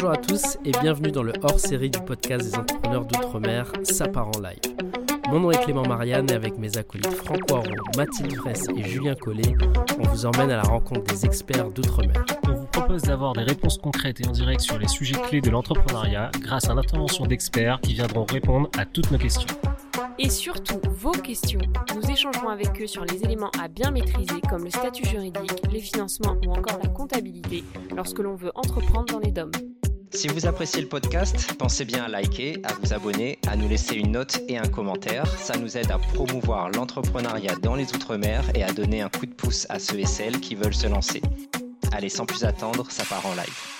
[0.00, 4.28] Bonjour à tous et bienvenue dans le hors-série du podcast des entrepreneurs d'outre-mer, Ça part
[4.28, 4.60] en live.
[5.28, 7.64] Mon nom est Clément Marianne et avec mes acolytes Franck Poiron,
[7.96, 9.56] Mathilde Fraisse et Julien Collet,
[9.98, 12.24] on vous emmène à la rencontre des experts d'outre-mer.
[12.46, 15.50] On vous propose d'avoir des réponses concrètes et en direct sur les sujets clés de
[15.50, 19.48] l'entrepreneuriat grâce à l'intervention d'experts qui viendront répondre à toutes nos questions
[20.20, 21.60] et surtout vos questions.
[21.96, 25.80] Nous échangerons avec eux sur les éléments à bien maîtriser comme le statut juridique, les
[25.80, 27.64] financements ou encore la comptabilité
[27.96, 29.50] lorsque l'on veut entreprendre dans les DOM.
[30.10, 33.94] Si vous appréciez le podcast, pensez bien à liker, à vous abonner, à nous laisser
[33.94, 35.26] une note et un commentaire.
[35.38, 39.34] Ça nous aide à promouvoir l'entrepreneuriat dans les Outre-mer et à donner un coup de
[39.34, 41.22] pouce à ceux et celles qui veulent se lancer.
[41.92, 43.77] Allez, sans plus attendre, ça part en live.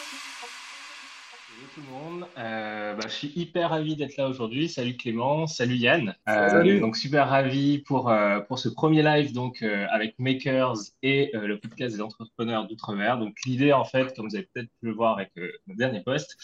[3.08, 4.68] Je suis hyper ravi d'être là aujourd'hui.
[4.68, 6.14] Salut Clément, salut Yann.
[6.28, 11.58] Euh, donc super ravi pour, euh, pour ce premier live donc avec Makers et le
[11.58, 13.18] podcast des entrepreneurs d'outre-mer.
[13.18, 16.36] Donc l'idée en fait, comme vous avez peut-être pu le voir avec le dernier post,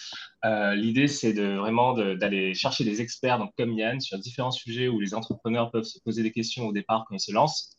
[0.74, 5.00] l'idée c'est de vraiment d'aller chercher des experts donc comme Yann sur différents sujets où
[5.00, 7.76] les entrepreneurs peuvent se poser des questions au départ quand ils se lancent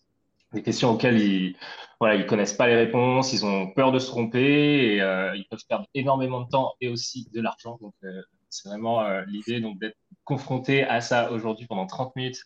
[0.55, 1.55] des questions auxquelles ils
[1.99, 5.45] voilà ils connaissent pas les réponses, ils ont peur de se tromper et euh, ils
[5.45, 7.77] peuvent perdre énormément de temps et aussi de l'argent.
[7.81, 8.21] Donc euh,
[8.55, 12.41] c'est vraiment euh, l'idée d'être confronté à ça aujourd'hui pendant 30 minutes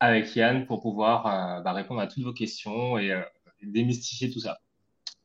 [0.00, 1.24] avec Yann pour pouvoir
[1.62, 3.12] bah, répondre à toutes vos questions et
[3.62, 4.58] démystifier tout ça.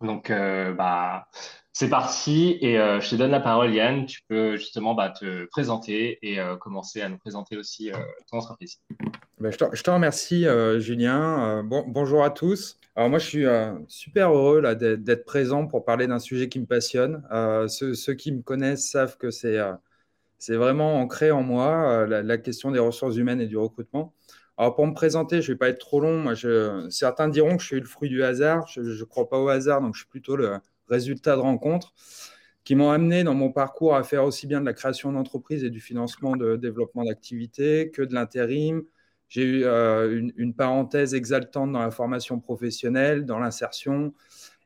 [0.01, 1.27] Donc bah
[1.73, 4.07] c'est parti et je te donne la parole Yann.
[4.07, 7.91] Tu peux justement bah, te présenter et commencer à nous présenter aussi
[8.31, 8.81] ton entreprise.
[9.43, 11.57] Ben, je, te, remercie, euh, Julien.
[11.57, 12.79] Euh, bon, bonjour à tous.
[12.95, 16.65] Alors moi, je suis euh, super heureux d'être présent pour parler d'un sujet qui me
[16.65, 17.23] passionne.
[17.67, 19.59] Ceux, qui me connaissent savent que c'est
[20.43, 24.13] c'est vraiment ancré en moi, la, question des ressources humaines et du recrutement.
[24.57, 26.33] Alors pour me présenter, je ne vais pas être trop long.
[26.89, 28.67] Certains diront que je suis le fruit du hasard.
[28.67, 30.57] Je ne crois pas au hasard, donc je suis plutôt le
[30.89, 31.93] résultat de rencontres
[32.63, 35.69] qui m'ont amené dans mon parcours à faire aussi bien de la création d'entreprise et
[35.69, 38.83] du financement de développement d'activités que de l'intérim,
[39.27, 44.13] j'ai eu euh, une, parenthèse exaltante dans la formation professionnelle, dans l'insertion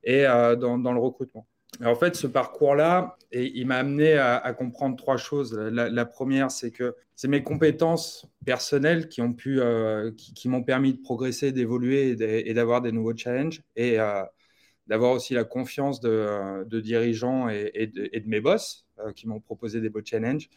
[0.03, 1.47] et euh, dans, le recrutement.
[1.83, 5.53] En fait, ce parcours-là, il m'a amené à, comprendre trois choses.
[5.53, 10.11] La, première, c'est que c'est mes compétences personnelles qui euh,
[10.45, 13.97] m'ont permis de progresser, d'évoluer et d'avoir des nouveaux challenges et
[14.88, 20.03] d'avoir aussi la confiance de, dirigeants et, de, mes boss qui m'ont proposé des beaux
[20.03, 20.49] challenges.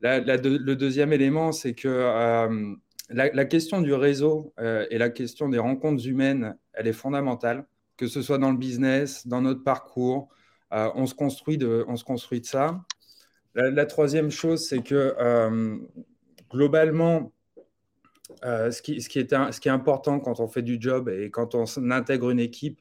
[0.00, 2.76] le deuxième élément, c'est que
[3.08, 8.06] la, question du réseau euh, et la question des rencontres humaines, elle est fondamentale, que
[8.06, 10.28] ce soit dans le business, dans notre parcours.
[10.72, 12.84] Euh, on, se construit de, on se construit ça.
[13.54, 15.78] La, troisième chose, c'est que euh,
[16.50, 17.32] globalement,
[18.42, 22.30] ce qui, ce, qui est important quand on fait du job et quand on intègre
[22.30, 22.80] une équipe,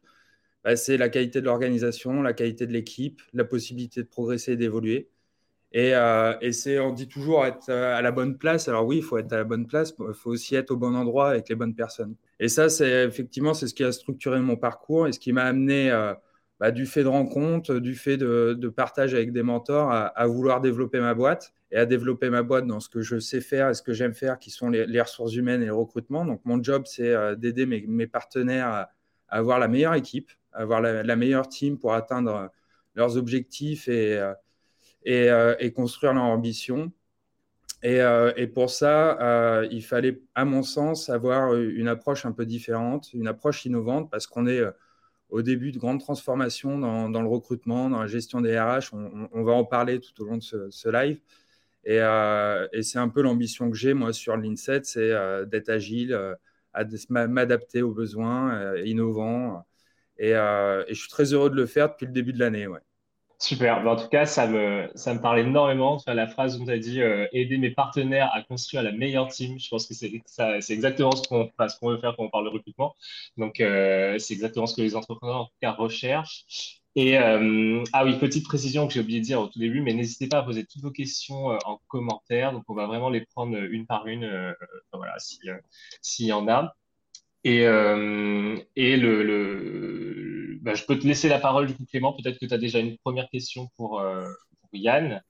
[0.65, 4.57] bah, c'est la qualité de l'organisation, la qualité de l'équipe, la possibilité de progresser et
[4.57, 5.09] d'évoluer.
[5.75, 8.67] Euh, et, on dit toujours être euh, à la bonne place.
[8.67, 10.95] Alors oui, il faut être à la bonne place, il faut aussi être au bon
[10.95, 12.15] endroit avec les bonnes personnes.
[12.39, 15.43] Et ça, c'est effectivement, c'est ce qui a structuré mon parcours et ce qui m'a
[15.43, 16.13] amené, euh,
[16.59, 20.99] bah, du fait de rencontres, du fait de, partage avec des mentors, à, vouloir développer
[20.99, 23.81] ma boîte et à développer ma boîte dans ce que je sais faire et ce
[23.81, 26.25] que j'aime faire, qui sont les, ressources humaines et le recrutement.
[26.25, 28.89] Donc mon job, c'est d'aider mes, partenaires à,
[29.27, 32.49] avoir la meilleure équipe, à avoir la, meilleure team pour atteindre
[32.95, 34.21] leurs objectifs et
[35.07, 36.91] euh, et, construire leur ambition.
[37.83, 42.45] Et, euh, pour ça, euh, il fallait, à mon sens, avoir une approche un peu
[42.45, 44.63] différente, une approche innovante, parce qu'on est
[45.29, 48.93] au début de grandes transformations dans, le recrutement, dans la gestion des RH.
[48.93, 51.19] On, va en parler tout au long de ce, live.
[51.83, 55.11] Et, et c'est un peu l'ambition que j'ai, moi, sur l'INSET, c'est
[55.47, 56.17] d'être agile,
[57.09, 59.65] m'adapter aux besoins, innovant.
[60.17, 62.67] Et, je suis très heureux de le faire depuis le début de l'année.
[63.39, 63.85] Super.
[63.85, 66.01] en tout cas, ça me, ça me parle énormément.
[66.07, 69.59] la phrase où tu as dit euh, aider mes partenaires à construire la meilleure team.
[69.59, 70.11] Je pense que c'est,
[70.69, 71.43] exactement ce qu'on,
[71.89, 72.95] veut faire quand on parle de recrutement.
[73.37, 76.81] Donc, euh, c'est exactement ce que les entrepreneurs, en tout cas, recherchent.
[76.95, 79.93] Et euh, ah oui, petite précision que j'ai oublié de dire au tout début, mais
[79.93, 82.53] n'hésitez pas à poser toutes vos questions en commentaire.
[82.53, 84.55] Donc, on va vraiment les prendre une par une,
[86.01, 86.73] s'il y en a.
[87.45, 87.61] Et,
[88.75, 90.25] et le, le
[90.65, 92.13] bah, je peux te laisser la parole, du coup, Clément.
[92.13, 94.25] Peut-être que tu as déjà une première question pour, euh,
[94.73, 95.21] Yann.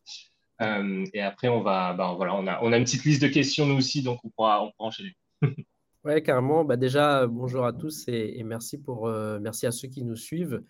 [0.61, 3.27] Euh, et après, on va, bah, voilà, on a, on a une petite liste de
[3.27, 5.15] questions, nous aussi, donc on pourra, on pourra enchaîner.
[6.05, 6.63] Oui, carrément.
[6.63, 10.63] Bah, déjà, bonjour à tous et, merci, pour, euh, merci à ceux qui nous suivent.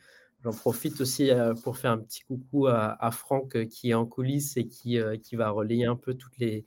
[0.45, 1.30] J'en profite aussi
[1.62, 5.36] pour faire un petit coucou à, à, Franck qui est en coulisses et qui, qui
[5.36, 6.65] va relayer un peu toutes les,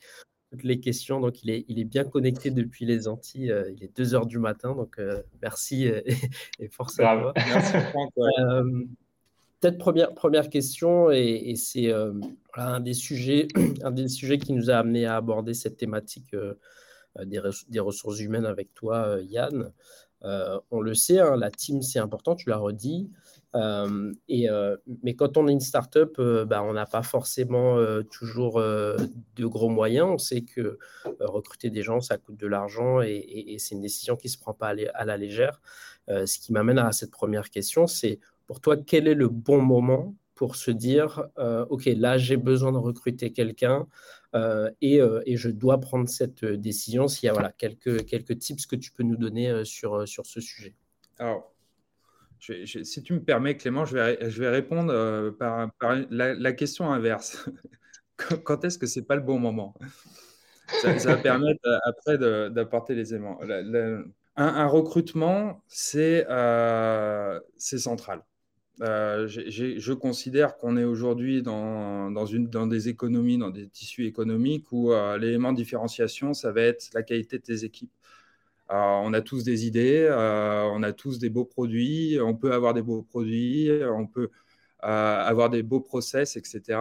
[0.51, 1.21] toutes les questions.
[1.21, 3.51] Donc, il est, il est bien connecté depuis les Antilles.
[3.51, 4.75] Euh, il est 2 heures du matin.
[4.75, 5.85] Donc, euh, merci
[6.59, 7.35] et, force à toi.
[9.61, 11.93] Peut-être première, première question, et, c'est
[12.55, 13.49] un, des sujets,
[13.83, 16.35] un des sujets qui nous a amené à aborder cette thématique
[17.25, 19.73] des, des, ressources humaines avec toi, Yann.
[20.23, 23.11] On le sait, hein, la team, c'est important, tu l'as redit.
[23.55, 27.77] Euh, et, euh, mais quand on est une startup, euh, bah, on n'a pas forcément
[28.11, 30.09] toujours de gros moyens.
[30.09, 30.79] On sait que
[31.21, 34.55] recruter des gens, ça coûte de l'argent et, c'est une décision qui ne se prend
[34.55, 35.61] pas à la légère.
[36.09, 40.15] ce qui m'amène à cette première question, c'est pour toi, quel est le bon moment
[40.35, 41.25] pour se dire,
[41.71, 43.87] OK, là, j'ai besoin de recruter quelqu'un
[44.35, 48.77] et, et, je dois prendre cette décision S'il y a voilà, quelques, quelques tips que
[48.77, 50.75] tu peux nous donner sur, sur ce sujet.
[51.19, 51.53] Alors,
[52.41, 55.71] si tu me permets, Clément, je vais, je vais répondre euh, par,
[56.11, 57.49] la, question inverse.
[58.45, 59.75] Quand est-ce que c'est pas le bon moment?
[60.83, 63.41] Ça, va permettre euh, après d'apporter les éléments.
[64.37, 68.23] un, recrutement, c'est euh, central.
[68.81, 72.11] Je considère qu'on est aujourd'hui dans,
[72.67, 77.39] des économies, dans des tissus économiques où l'élément de différenciation, ça va être la qualité
[77.39, 77.93] de tes équipes.
[78.71, 82.53] Euh, on a tous des idées, euh, on a tous des beaux produits, on peut
[82.53, 84.31] avoir des beaux produits, on peut
[84.85, 84.87] euh,
[85.25, 86.79] avoir des beaux process, etc.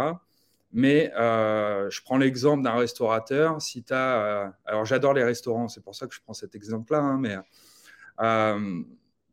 [0.74, 3.62] Mais je prends l'exemple d'un restaurateur.
[3.62, 7.20] Si tu alors j'adore les restaurants, c'est pour ça que je prends cet exemple-là, hein,
[7.20, 7.38] mais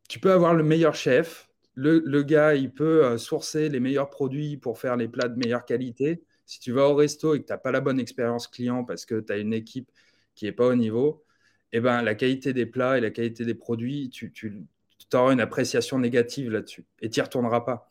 [0.09, 1.49] tu peux avoir le meilleur chef.
[1.75, 5.65] Le, le, gars, il peut sourcer les meilleurs produits pour faire les plats de meilleure
[5.65, 6.23] qualité.
[6.47, 9.07] Si tu vas au resto et que tu n'as pas la bonne expérience client parce
[9.07, 9.91] que tu as une équipe
[10.35, 11.25] qui n'est pas au niveau,
[11.73, 14.67] eh ben, la qualité des plats et la qualité des produits, tu, tu
[15.13, 17.91] auras une appréciation négative là-dessus et tu n'y retourneras pas.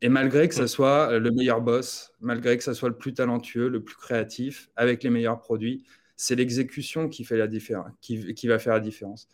[0.00, 3.68] Et malgré que ce soit le meilleur boss, malgré que ce soit le plus talentueux,
[3.68, 5.84] le plus créatif, avec les meilleurs produits,
[6.16, 9.28] c'est l'exécution qui, fait la différence, qui, qui, va faire la différence.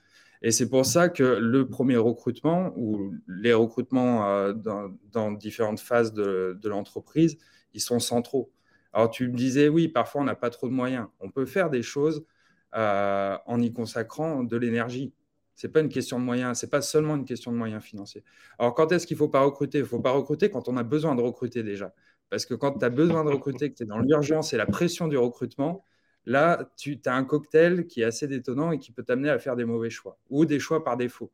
[0.45, 6.13] Et c'est pour ça que le premier recrutement ou les recrutements euh, dans, différentes phases
[6.13, 7.39] de, de l'entreprise,
[7.73, 8.53] ils sont centraux.
[8.93, 11.07] Alors tu me disais, oui, parfois on n'a pas trop de moyens.
[11.21, 12.27] On peut faire des choses
[12.75, 15.15] euh, en y consacrant de l'énergie.
[15.55, 17.83] Ce n'est pas une question de moyens, ce n'est pas seulement une question de moyens
[17.83, 18.23] financiers.
[18.59, 19.79] Alors, quand est-ce qu'il ne faut pas recruter?
[19.79, 21.95] Il ne faut pas recruter quand on a besoin de recruter déjà.
[22.29, 24.67] Parce que quand tu as besoin de recruter, que tu es dans l'urgence et la
[24.67, 25.85] pression du recrutement,
[26.27, 29.57] là, tu as un cocktail qui est assez détonnant et qui peut t'amener à faire
[29.57, 31.31] des mauvais choix ou des choix par défaut.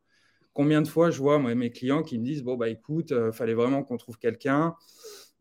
[0.53, 3.53] Combien de fois je vois mes clients qui me disent Bon, bah écoute, euh, fallait
[3.53, 4.75] vraiment qu'on trouve quelqu'un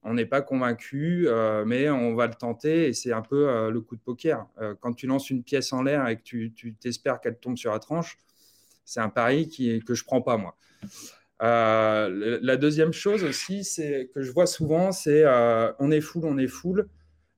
[0.03, 3.71] on n'est pas convaincu, euh, mais on va le tenter et c'est un peu euh,
[3.71, 4.47] le coup de poker.
[4.61, 7.73] Euh, quand tu lances une pièce en l'air et que tu t'espères qu'elle tombe sur
[7.73, 8.17] la tranche,
[8.85, 10.57] c'est un pari que je ne prends pas moi.
[11.41, 15.25] la deuxième chose aussi, c'est que je vois souvent, c'est
[15.79, 16.89] on est full, on est full,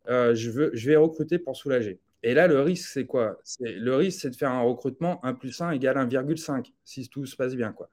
[0.06, 2.00] je, veux, je vais recruter pour soulager.
[2.22, 3.38] Et là, le risque, c'est quoi?
[3.60, 7.36] Le risque, c'est de faire un recrutement 1 plus 1 égale 1,5 si tout se
[7.36, 7.72] passe bien.
[7.72, 7.90] quoi.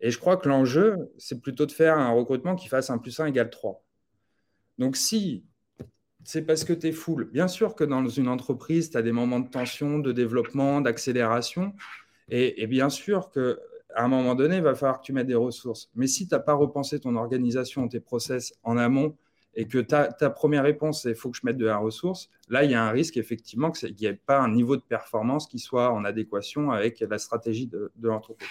[0.00, 3.18] Et je crois que l'enjeu, c'est plutôt de faire un recrutement qui fasse 1 plus
[3.18, 3.84] 1 égale 3.
[4.78, 5.44] Donc si
[6.24, 9.12] c'est parce que tu es full, bien sûr que dans une entreprise, tu as des
[9.12, 11.74] moments de tension, de développement, d'accélération.
[12.28, 13.54] Et, bien sûr qu'à
[13.96, 15.90] un moment donné, il va falloir que tu mettes des ressources.
[15.94, 19.16] Mais si tu n'as pas repensé ton organisation, tes process en amont,
[19.58, 22.30] et que ta, ta première réponse, c'est il faut que je mette de la ressource,
[22.48, 25.46] là, il y a un risque effectivement qu'il n'y ait pas un niveau de performance
[25.46, 28.48] qui soit en adéquation avec la stratégie de l'entreprise.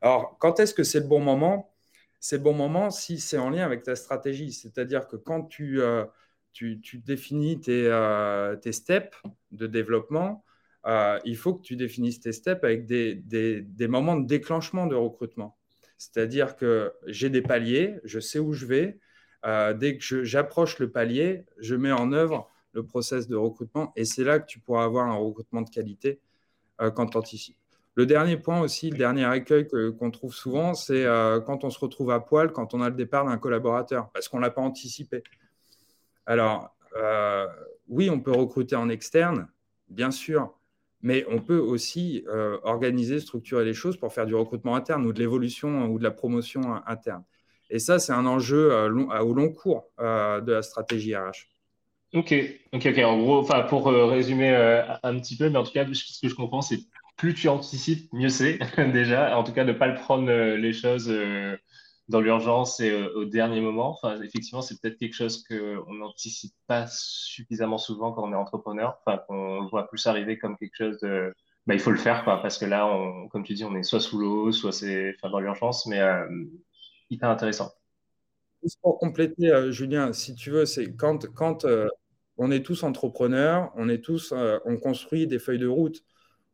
[0.00, 1.72] Alors, quand est-ce que c'est le bon moment?
[2.20, 4.52] C'est le bon moment si c'est en lien avec ta stratégie.
[4.52, 6.04] C'est-à-dire que quand tu, euh,
[7.06, 9.16] définis euh, tes, steps
[9.52, 10.44] de développement,
[10.86, 15.56] euh, il faut que tu définisses tes steps avec des, moments de déclenchement de recrutement.
[15.98, 18.98] C'est-à-dire que j'ai des paliers, je sais où je vais.
[19.44, 24.24] Dès que j'approche le palier, je mets en œuvre le process de recrutement et c'est
[24.24, 26.20] là que tu pourras avoir un recrutement de qualité
[26.78, 27.56] quand tu anticipes.
[27.96, 31.78] Le dernier point aussi, le dernier écueil qu'on trouve souvent, c'est euh, quand on se
[31.78, 34.62] retrouve à poil, quand on a le départ d'un collaborateur, parce qu'on ne l'a pas
[34.62, 35.22] anticipé.
[36.24, 37.46] Alors, euh,
[37.88, 39.48] oui, on peut recruter en externe,
[39.88, 40.54] bien sûr,
[41.02, 45.12] mais on peut aussi euh, organiser, structurer les choses pour faire du recrutement interne ou
[45.12, 47.24] de l'évolution ou de la promotion interne.
[47.70, 51.48] Et ça, c'est un enjeu au long cours de la stratégie RH.
[52.12, 52.34] Ok,
[52.72, 52.98] ok, ok.
[52.98, 54.54] En gros, pour résumer
[55.02, 56.80] un petit peu, mais en tout cas, ce que je comprends, c'est
[57.20, 58.58] plus tu anticipes, mieux c'est
[58.92, 59.36] déjà.
[59.38, 61.54] En tout cas, ne pas le prendre euh, les choses euh,
[62.08, 63.90] dans l'urgence et euh, au dernier moment.
[63.90, 68.98] Enfin, effectivement, c'est peut-être quelque chose qu'on n'anticipe pas suffisamment souvent quand on est entrepreneur.
[69.04, 71.34] Enfin, qu'on voit plus arriver comme quelque chose de.
[71.66, 72.90] Bah, il faut le faire, quoi, parce que là,
[73.30, 76.00] comme tu dis, on est soit sous l'eau, soit c'est dans l'urgence, mais
[77.10, 77.72] hyper intéressant.
[78.62, 81.66] Juste pour compléter, Julien, si tu veux, c'est quand, quand
[82.36, 86.04] on est tous entrepreneurs, on est tous, on construit des feuilles de route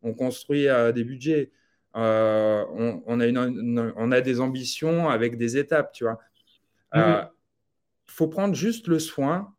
[0.06, 1.50] on construit euh, des budgets,
[1.96, 2.64] euh,
[3.06, 6.18] on, a on, a des ambitions avec des étapes, tu vois.
[6.94, 7.28] Il mm.
[8.06, 9.54] faut prendre juste le soin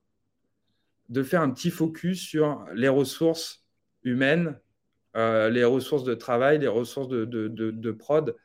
[1.10, 3.66] de faire un petit focus sur les ressources
[4.04, 4.60] humaines,
[5.16, 8.36] les ressources de travail, les ressources de, prod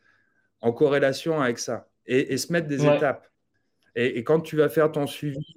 [0.63, 3.29] en corrélation avec ça et, se mettre des étapes.
[3.95, 5.55] Et, quand tu vas faire ton suivi,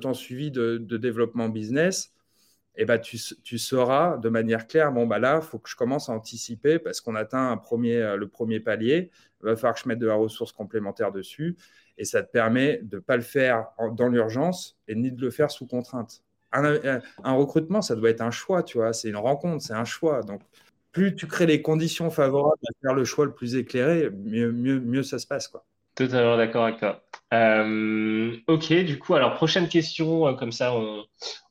[0.00, 2.12] ton suivi de, développement business,
[2.76, 5.76] eh ben, tu, tu, sauras de manière claire, bon, bah là, il faut que je
[5.76, 9.10] commence à anticiper parce qu'on atteint un premier, euh, le premier palier.
[9.40, 11.56] Il va falloir que je mette de la ressource complémentaire dessus.
[11.96, 15.30] Et ça te permet de ne pas le faire dans l'urgence et ni de le
[15.30, 16.22] faire sous contrainte.
[16.52, 18.92] Un, un, recrutement, ça doit être un choix, tu vois.
[18.92, 20.22] C'est une rencontre, c'est un choix.
[20.22, 20.42] Donc,
[20.92, 24.80] plus tu crées les conditions favorables à faire le choix le plus éclairé, mieux, mieux,
[24.80, 25.64] mieux ça se passe, quoi.
[25.96, 27.02] Totalement d'accord avec toi.
[27.32, 30.74] Euh, ok, du coup, alors prochaine question, euh, comme ça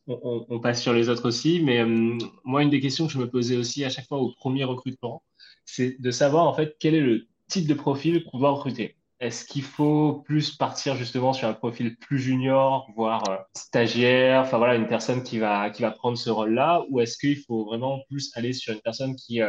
[0.07, 1.61] on, passe sur les autres aussi.
[1.63, 4.33] Mais euh, moi, une des questions que je me posais aussi à chaque fois au
[4.33, 5.23] premier recrutement,
[5.65, 8.95] c'est de savoir en fait quel est le type de profil qu'on doit recruter.
[9.19, 13.23] Est-ce qu'il faut plus partir justement sur un profil plus junior, voire
[13.55, 17.65] stagiaire, enfin voilà, une personne qui va, va prendre ce rôle-là, ou est-ce qu'il faut
[17.65, 19.41] vraiment plus aller sur une personne qui,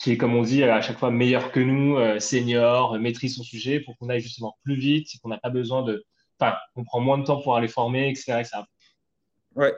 [0.00, 3.80] qui est, comme on dit, à chaque fois meilleure que nous, senior, maîtrise son sujet,
[3.80, 6.04] pour qu'on aille justement plus vite, qu'on n'a pas besoin de,
[6.40, 8.40] enfin, on prend moins de temps pour aller former, etc.
[8.40, 8.62] etc.
[9.56, 9.74] Ouais.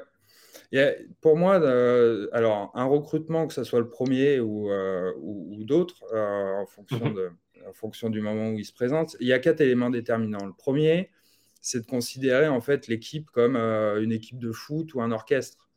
[1.20, 6.04] pour moi, euh, alors un recrutement, que ce soit le premier ou, euh, ou, d'autres,
[6.12, 7.14] euh, en, fonction mhm.
[7.14, 7.30] de,
[7.68, 10.44] en fonction du moment où il se présente, il y a quatre éléments déterminants.
[10.44, 11.10] Le premier,
[11.60, 15.70] c'est de considérer en fait l'équipe comme une équipe de foot ou un orchestre.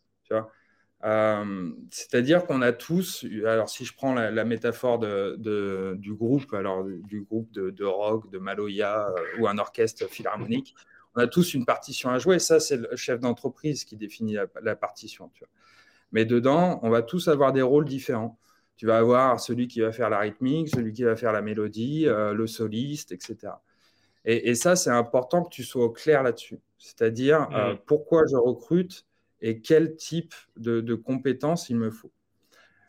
[1.92, 7.22] C'est-à-dire qu'on a tous, alors si je prends la, métaphore de, du groupe, alors du
[7.22, 10.76] groupe de, de rock, de Maloya ou un orchestre philharmonique,
[11.16, 12.40] on a tous une partition à jouer.
[12.40, 15.32] Ça, c'est le chef d'entreprise qui définit la, partition.
[16.12, 18.38] Mais dedans, on va tous avoir des rôles différents.
[18.76, 22.08] Tu vas avoir celui qui va faire la rythmique, celui qui va faire la mélodie,
[22.08, 23.54] euh, le soliste, etc.
[24.26, 26.60] Et, ça, c'est important que tu sois au clair là-dessus.
[26.80, 29.06] C'est-à-dire euh, pourquoi je recrute
[29.46, 32.12] et quel type de, compétences il me faut.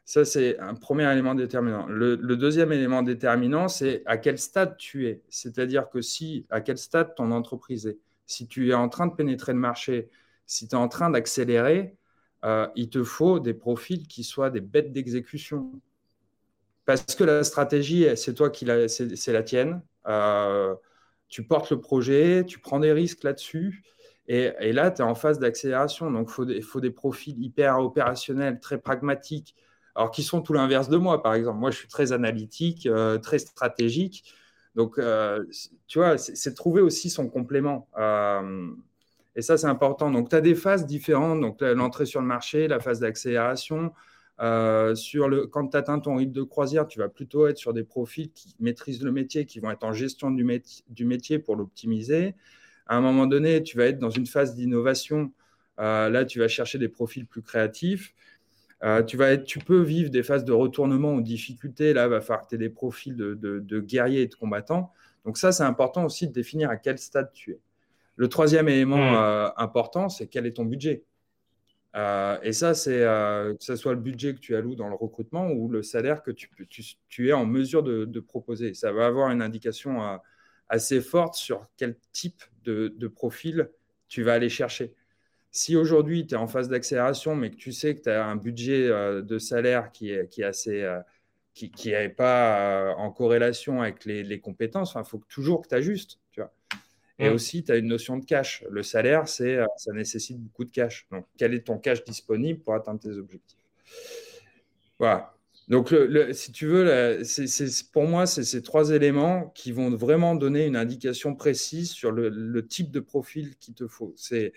[0.06, 1.86] Ça, c'est un premier élément déterminant.
[1.86, 5.22] Le, deuxième élément déterminant, c'est à quel stade tu es.
[5.28, 9.14] C'est-à-dire que si, à quel stade ton entreprise est si tu es en train de
[9.14, 10.08] pénétrer le marché,
[10.46, 11.94] si tu es en train d'accélérer,
[12.44, 15.70] euh, il te faut des profils qui soient des bêtes d'exécution.
[16.86, 19.82] Parce que la stratégie, c'est toi qui la, c'est, la tienne.
[20.06, 20.74] Euh,
[21.28, 23.84] tu portes le projet, tu prends des risques là-dessus.
[24.28, 26.10] Et, là, tu es en phase d'accélération.
[26.10, 29.54] Donc, il faut, des profils hyper opérationnels, très pragmatiques.
[29.94, 31.58] Alors, qui sont tout l'inverse de moi, par exemple.
[31.58, 34.24] Moi, je suis très analytique, euh, très stratégique.
[34.74, 35.44] Donc, euh,
[35.86, 37.88] tu vois, c'est trouver aussi son complément.
[37.98, 38.68] Euh,
[39.36, 40.10] et ça, c'est important.
[40.10, 41.40] Donc, tu as des phases différentes.
[41.40, 43.92] Donc, l'entrée sur le marché, la phase d'accélération.
[44.38, 48.54] Quand tu atteins ton rythme de croisière, tu vas plutôt être sur des profils qui
[48.58, 52.34] maîtrisent le métier, qui vont être en gestion du, métier, du métier pour l'optimiser.
[52.86, 55.32] À un moment donné, tu vas être dans une phase d'innovation.
[55.78, 58.14] là, tu vas chercher des profils plus créatifs.
[58.82, 61.94] Euh, tu, vas être, tu peux vivre des phases de retournement ou de difficultés.
[61.94, 64.92] Là, il va falloir que tu aies des profils de, de, guerriers et de combattants.
[65.24, 67.60] Donc ça, c'est important aussi de définir à quel stade tu es.
[68.16, 69.16] Le troisième élément mmh.
[69.16, 71.04] euh, important, c'est quel est ton budget.
[71.94, 75.50] Euh, et ça, c'est que ce soit le budget que tu alloues dans le recrutement
[75.50, 78.74] ou le salaire que tu, tu, tu es en mesure de, de, proposer.
[78.74, 80.20] Ça va avoir une indication
[80.68, 83.70] assez forte sur quel type de, de profil
[84.08, 84.94] tu vas aller chercher.
[85.50, 88.36] Si aujourd'hui tu es en phase d'accélération, mais que tu sais que tu as un
[88.36, 90.82] budget euh, de salaire qui est, qui est assez.
[90.82, 91.00] Euh,
[91.54, 96.20] qui n'est pas euh, en corrélation avec les, compétences, il faut toujours que tu ajustes.
[96.30, 96.52] Tu vois.
[97.18, 98.62] Et aussi, tu as une notion de cash.
[98.68, 101.06] Le salaire, c'est, ça nécessite beaucoup de cash.
[101.10, 103.56] Donc, quel est ton cash disponible pour atteindre tes objectifs?
[104.98, 105.35] Voilà.
[105.68, 105.92] Donc,
[106.32, 107.22] si tu veux,
[107.92, 112.66] pour moi, c'est ces trois éléments qui vont vraiment donner une indication précise sur le,
[112.66, 114.12] type de profil qu'il te faut.
[114.16, 114.52] C'est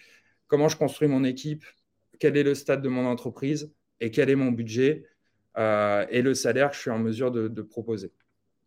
[0.48, 1.66] comment je construis mon équipe,
[2.20, 5.06] quel est le stade de mon entreprise et quel est mon budget
[5.58, 8.12] euh, et le salaire que je suis en mesure de, proposer.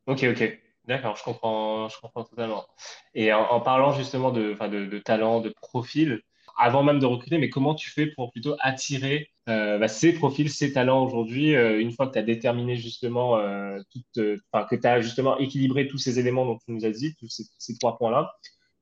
[0.07, 0.59] Ok, ok.
[0.87, 2.67] D'accord, je comprends, totalement.
[3.15, 6.23] Et en, parlant justement de, talent, de profil,
[6.59, 10.51] avant même de recruter, mais comment tu fais pour plutôt attirer euh, bah, ces profils,
[10.51, 15.39] ces talents aujourd'hui, euh, une fois que tu as déterminé justement, que tu as justement
[15.39, 17.29] équilibré tous ces éléments dont tu nous as dit, tous
[17.59, 18.33] ces trois points-là,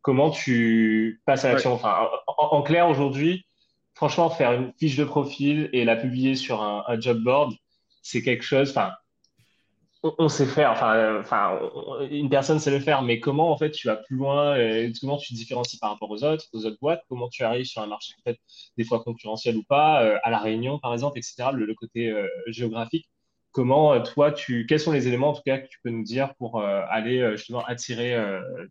[0.03, 1.73] comment tu passes à l'action?
[1.73, 3.45] Enfin, en, clair, aujourd'hui,
[3.95, 7.53] franchement, faire une fiche de profil et la publier sur un, job board,
[8.03, 8.71] c'est quelque chose.
[8.71, 8.93] Enfin,
[10.03, 10.71] on, sait faire.
[10.71, 11.61] Enfin, enfin,
[12.11, 14.57] une personne sait le faire, mais comment en fait tu vas plus loin
[15.01, 17.83] Comment tu te différencies par rapport aux autres, aux autres boîtes Comment tu arrives sur
[17.83, 18.39] un marché fait,
[18.79, 21.51] des fois concurrentiel ou pas, euh, à la Réunion par exemple, etc.
[21.53, 23.11] Le, côté euh, géographique.
[23.53, 26.05] Comment euh, toi, tu, quels sont les éléments en tout cas que tu peux nous
[26.05, 28.17] dire pour aller justement attirer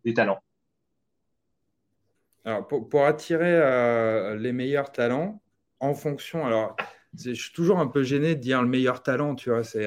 [0.04, 0.40] des talents?
[2.44, 5.40] Alors, pour, attirer les meilleurs talents,
[5.80, 6.76] en fonction, alors,
[7.18, 9.86] je suis toujours un peu gêné de dire le meilleur talent, tu vois, c'est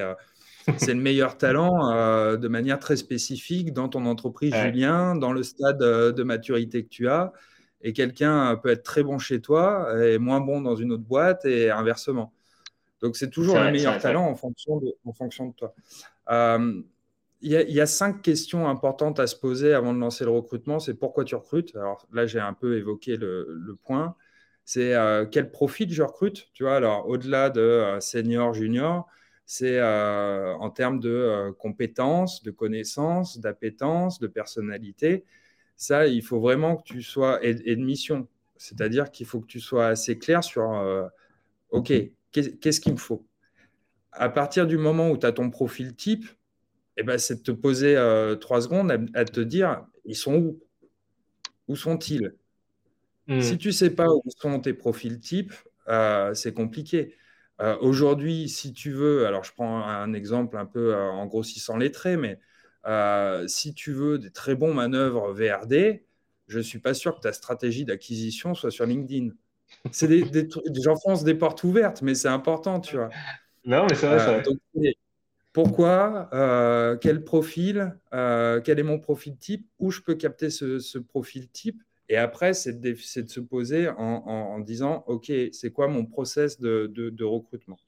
[0.78, 5.42] c'est le meilleur talent euh, de manière très spécifique dans ton entreprise, Julien, dans le
[5.42, 7.32] stade euh, de maturité que tu as.
[7.82, 11.44] Et quelqu'un peut être très bon chez toi et moins bon dans une autre boîte
[11.44, 12.32] et inversement.
[13.02, 15.74] Donc, c'est toujours le meilleur talent en fonction, de, en fonction de toi.
[16.30, 16.80] Euh,
[17.42, 20.78] il y, a cinq questions importantes à se poser avant de lancer le recrutement.
[20.78, 21.76] C'est pourquoi tu recrutes?
[21.76, 24.16] Alors là, j'ai un peu évoqué le, point.
[24.64, 24.94] C'est
[25.30, 26.48] quel profil je recrute?
[26.54, 29.06] Tu vois, alors au-delà de senior, junior,
[29.46, 35.24] c'est euh, en termes de euh, compétences, de connaissances, d'appétence, de personnalité.
[35.76, 38.26] Ça, il faut vraiment que tu sois, et, de mission.
[38.56, 41.06] C'est-à-dire qu'il faut que tu sois assez clair sur, euh,
[41.70, 41.92] OK,
[42.32, 43.26] qu'est-ce qu'il me faut?
[44.12, 46.24] À partir du moment où tu as ton profil type,
[46.96, 47.96] eh ben, c'est de te poser
[48.40, 50.60] trois secondes à, te dire, ils sont où?
[51.66, 52.32] Où sont-ils?
[53.26, 53.40] Mmh.
[53.40, 55.52] Si tu ne sais pas où sont tes profils types,
[56.34, 57.16] c'est compliqué.
[57.60, 61.76] Euh, aujourd'hui, si tu veux, alors je prends un exemple un peu euh, en grossissant
[61.76, 62.38] les traits, mais
[62.86, 66.04] euh, si tu veux des très bons manœuvres VRD,
[66.48, 69.30] je ne suis pas sûr que ta stratégie d'acquisition soit sur LinkedIn.
[69.92, 70.48] C'est des, des,
[70.82, 73.10] j'enfonce des portes ouvertes, mais c'est important, tu vois.
[73.64, 74.42] Non, mais c'est vrai.
[75.52, 76.28] pourquoi
[77.00, 82.16] Quel profil Quel est mon profil type Où je peux capter ce profil type et
[82.16, 87.78] après, c'est de, se poser en, disant, OK, c'est quoi mon process de, recrutement?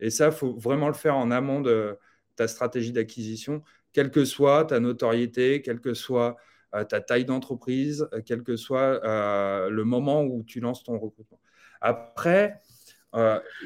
[0.00, 1.96] Et ça, il faut vraiment le faire en amont de
[2.34, 6.36] ta stratégie d'acquisition, quelle que soit ta notoriété, quelle que soit
[6.74, 10.98] euh, ta taille d'entreprise, euh, quel que soit euh, le moment où tu lances ton
[10.98, 11.38] recrutement.
[11.80, 12.60] Après,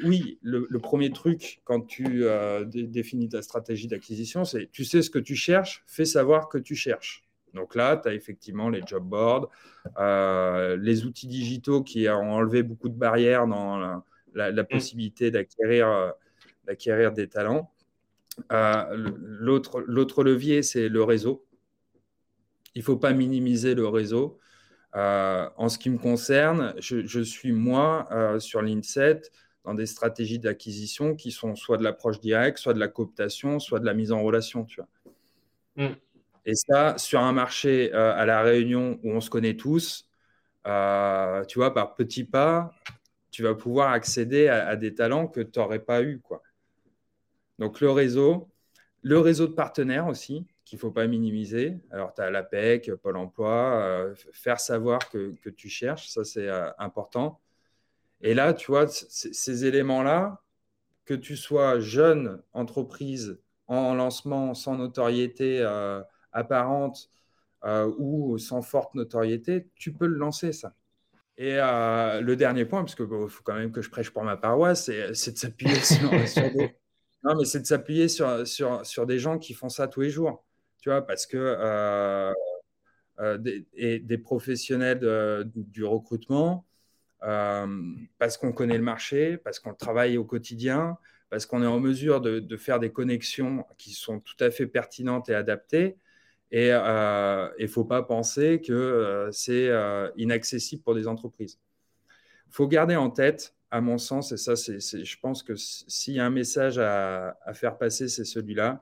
[0.03, 2.25] oui, le, le, premier truc quand tu
[2.65, 6.75] définis ta stratégie d'acquisition, c'est tu sais ce que tu cherches, fais savoir que tu
[6.75, 7.26] cherches.
[7.53, 9.49] Donc là, tu as effectivement les job boards,
[9.97, 14.65] euh, les outils digitaux qui ont enlevé beaucoup de barrières dans la, mm.
[14.65, 16.13] possibilité d'acquérir,
[16.65, 17.71] d'acquérir des talents.
[18.51, 21.45] Euh, l'autre, l'autre levier, c'est le réseau.
[22.75, 24.39] Il ne faut pas minimiser le réseau.
[24.95, 28.07] Euh, en ce qui me concerne, je, suis moi
[28.39, 29.21] sur l'INSET
[29.63, 33.79] dans des stratégies d'acquisition qui sont soit de l'approche directe, soit de la cooptation, soit
[33.79, 34.63] de la mise en relation.
[34.63, 35.87] Tu vois.
[35.87, 35.95] Mm.
[36.47, 40.09] Et ça, sur un marché euh, à La Réunion où on se connaît tous,
[40.65, 42.71] euh, tu vois, par petits pas,
[43.31, 46.19] tu vas pouvoir accéder à, des talents que tu n'aurais pas eu.
[46.21, 46.41] Quoi.
[47.59, 48.49] Donc le réseau,
[49.01, 51.79] le réseau de partenaires aussi, qu'il ne faut pas minimiser.
[51.91, 57.41] Alors, tu as l'APEC, Pôle emploi, euh, faire savoir que, tu cherches, ça c'est important.
[58.21, 60.41] Et là, tu vois, ces éléments-là,
[61.03, 65.61] que tu sois jeune entreprise en lancement, sans notoriété,
[66.37, 67.09] apparente
[67.65, 70.75] euh, ou sans forte notoriété, tu peux le lancer, ça.
[71.37, 74.37] Et euh, le dernier point, parce qu'il faut quand même que je prêche pour ma
[74.37, 76.75] paroisse, c'est de s'appuyer sur, des...
[77.23, 80.09] Non, mais c'est de s'appuyer sur, sur, sur, des gens qui font ça tous les
[80.09, 80.45] jours.
[80.81, 82.33] Tu vois, parce que euh,
[83.37, 84.99] des, et des professionnels
[85.55, 86.65] du, recrutement,
[87.19, 90.97] parce qu'on connaît le marché, parce qu'on travaille au quotidien,
[91.29, 94.67] parce qu'on est en mesure de, de, faire des connexions qui sont tout à fait
[94.67, 95.97] pertinentes et adaptées,
[96.51, 101.59] et il euh, ne faut pas penser que euh, c'est euh, inaccessible pour des entreprises.
[102.47, 106.13] Il faut garder en tête, à mon sens, et ça, c'est, je pense que s'il
[106.13, 108.81] y a un message à, faire passer, c'est celui-là,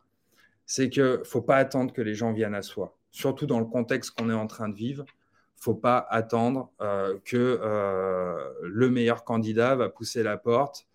[0.68, 3.66] c'est qu'il ne faut pas attendre que les gens viennent à soi, surtout dans le
[3.66, 5.06] contexte qu'on est en train de vivre.
[5.10, 6.72] Il ne faut pas attendre
[7.24, 7.60] que
[8.62, 10.88] le meilleur candidat va pousser la porte,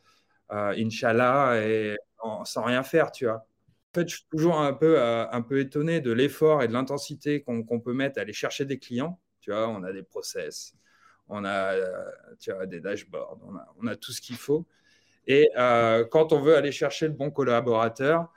[0.51, 1.61] Inch'Allah,
[2.45, 3.45] sans rien faire, tu vois.
[3.93, 6.73] En fait, je suis toujours un peu, euh, un peu étonné de l'effort et de
[6.73, 9.19] l'intensité qu'on peut mettre à aller chercher des clients.
[9.41, 10.75] Tu vois, on a des process,
[11.29, 12.05] on a euh,
[12.39, 14.65] tu vois, des dashboards, on a, on a tout ce qu'il faut.
[15.27, 18.33] Et euh, quand on veut aller chercher le bon collaborateur,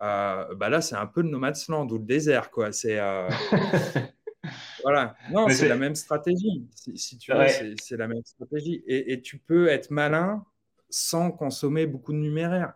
[0.00, 2.50] bah là, c'est un peu le nomad's land ou le désert.
[2.50, 2.72] quoi.
[2.72, 2.98] C'est
[4.82, 5.14] voilà.
[5.30, 6.66] Non, c'est la même stratégie.
[6.96, 7.46] Si, tu veux,
[7.80, 8.82] c'est la même stratégie.
[8.88, 10.44] Et, et, tu peux être malin
[10.90, 12.74] sans consommer beaucoup de numéraire,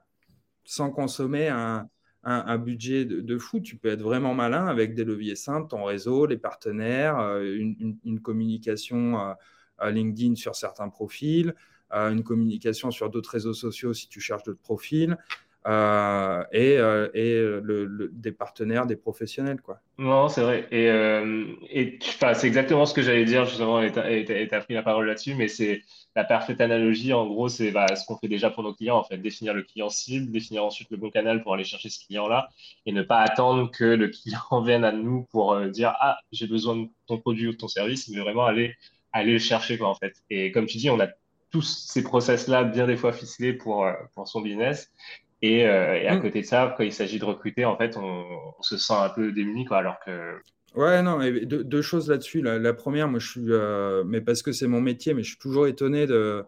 [0.65, 1.89] sans consommer un,
[2.23, 6.27] un, budget de, fou, tu peux être vraiment malin avec des leviers simples, ton réseau,
[6.27, 7.57] les partenaires, euh,
[8.05, 9.17] une, communication
[9.79, 11.55] à LinkedIn sur certains profils,
[11.91, 15.17] une communication sur d'autres réseaux sociaux si tu cherches d'autres profils.
[15.67, 19.61] Euh, et, euh, et des partenaires, des professionnels.
[19.61, 19.79] Quoi.
[19.99, 20.67] Non, c'est vrai.
[20.71, 23.99] Et, c'est exactement ce que j'allais dire, justement, et tu
[24.55, 25.83] as, pris la parole là-dessus, mais c'est
[26.17, 29.05] la parfaite analogie, en gros, c'est bah, ce qu'on fait déjà pour nos clients, en
[29.05, 32.49] fait, définir le client cible, définir ensuite le bon canal pour aller chercher ce client-là
[32.87, 36.47] et ne pas attendre que le client vienne à nous pour euh, dire Ah, j'ai
[36.47, 38.77] besoin de ton produit ou de ton service, mais vraiment aller
[39.13, 40.15] aller le chercher, quoi, en fait.
[40.31, 41.09] Et comme tu dis, on a
[41.51, 44.91] tous ces process-là bien des fois ficelés pour, pour son business.
[45.43, 46.21] Et, et à mm.
[46.21, 48.25] côté de ça, quand il s'agit de recruter, en fait, on,
[48.59, 50.39] on, se sent un peu démuni, quoi, alors que
[50.75, 52.43] Ouais, non, deux, choses là-dessus.
[52.43, 55.39] La, première, moi, je suis, euh, mais parce que c'est mon métier, mais je suis
[55.39, 56.45] toujours étonné de,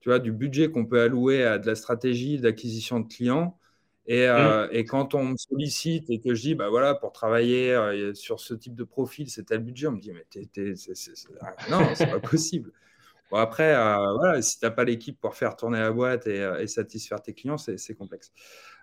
[0.00, 3.56] tu vois, du budget qu'on peut allouer à de la stratégie d'acquisition de clients.
[4.06, 4.70] Et, euh, mmh.
[4.72, 8.40] et, quand on me sollicite et que je dis, bah voilà, pour travailler euh, sur
[8.40, 11.54] ce type de profil, c'est tel budget, on me dit, mais t'es, t'es, c'est, ah,
[11.70, 12.72] non, c'est pas possible.
[13.30, 16.66] Bon, après, voilà, si tu n'as pas l'équipe pour faire tourner la boîte et, et
[16.66, 18.32] satisfaire tes clients, c'est, complexe.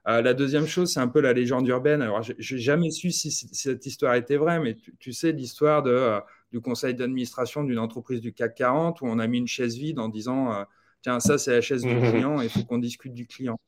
[0.07, 2.01] Euh, la deuxième chose, c'est un peu la légende urbaine.
[2.01, 6.21] Alors, je n'ai jamais su si, cette histoire était vraie, mais tu, sais l'histoire euh,
[6.51, 9.99] du conseil d'administration d'une entreprise du CAC 40 où on a mis une chaise vide
[9.99, 10.63] en disant euh,
[11.01, 12.11] Tiens, ça, c'est la chaise du mmh.
[12.11, 13.59] client et il faut qu'on discute du client.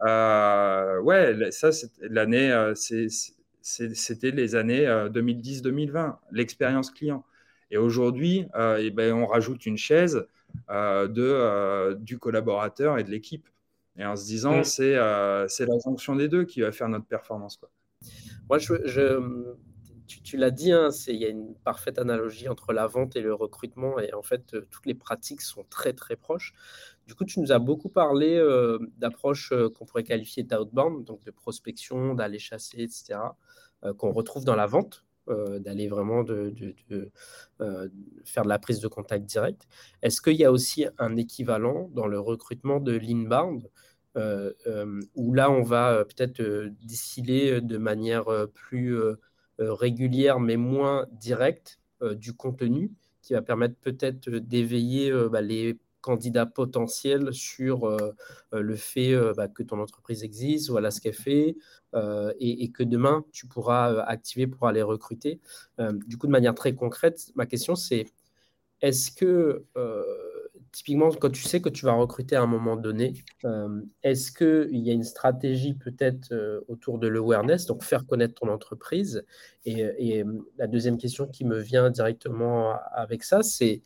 [0.00, 2.72] ouais, ça, l'année,
[3.62, 7.24] c'était les années 2010-2020, l'expérience client.
[7.70, 8.46] Et aujourd'hui,
[8.78, 10.26] eh ben, on rajoute une chaise
[10.68, 13.48] de, du collaborateur et de l'équipe.
[13.98, 17.56] Et en se disant, euh, c'est la jonction des deux qui va faire notre performance.
[17.56, 17.68] Quoi.
[18.48, 18.74] Moi, je,
[20.06, 23.34] tu, l'as dit, hein, il y a une parfaite analogie entre la vente et le
[23.34, 23.98] recrutement.
[23.98, 26.54] Et en fait, euh, toutes les pratiques sont très, très proches.
[27.08, 31.32] Du coup, tu nous as beaucoup parlé euh, d'approches qu'on pourrait qualifier d'outbound, donc de
[31.32, 33.18] prospection, d'aller chasser, etc.,
[33.96, 35.04] qu'on retrouve dans la vente.
[35.60, 36.54] D'aller vraiment de,
[38.24, 39.66] faire de la prise de contact direct.
[40.02, 43.68] Est-ce qu'il y a aussi un équivalent dans le recrutement de l'inbound
[44.18, 46.42] euh, euh, où là, on va euh, peut-être
[46.82, 48.96] distiller de manière plus
[49.58, 51.80] régulière, mais moins directe,
[52.12, 57.96] du contenu qui va permettre peut-être d'éveiller bah, les candidats potentiels sur
[58.52, 61.56] le fait bah, que ton entreprise existe, voilà ce qu'elle fait,
[62.38, 65.40] et, que demain, tu pourras activer pour aller recruter.
[66.06, 68.06] du coup, de manière très concrète, ma question, c'est
[68.80, 69.64] est-ce que
[70.72, 74.78] typiquement, quand tu sais que tu vas recruter à un moment donné, euh, est-ce qu'il
[74.78, 79.24] y a une stratégie peut-être euh, autour de l'awareness, donc faire connaître ton entreprise?
[79.64, 80.24] Et,
[80.56, 83.82] la deuxième question qui me vient directement avec ça, c'est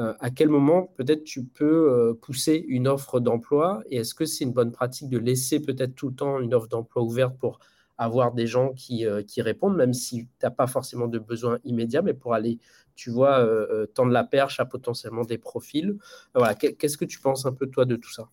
[0.00, 3.82] euh, à quel moment peut-être tu peux pousser une offre d'emploi?
[3.88, 6.68] Et est-ce que c'est une bonne pratique de laisser peut-être tout le temps une offre
[6.68, 7.60] d'emploi ouverte pour
[7.98, 12.00] avoir des gens qui, qui répondent, même si tu n'as pas forcément de besoin immédiat,
[12.00, 12.58] mais pour aller
[13.00, 15.96] tu vois, euh, euh, tendre la perche à potentiellement des profils?
[16.34, 18.28] Voilà, qu'est-ce que tu penses un peu toi de tout ça?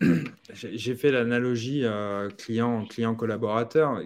[0.52, 4.00] J'ai fait l'analogie euh, client client collaborateur.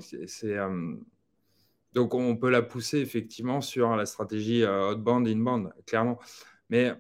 [1.92, 6.18] Donc on peut la pousser effectivement sur la stratégie outbound inbound clairement.
[6.70, 6.92] Mais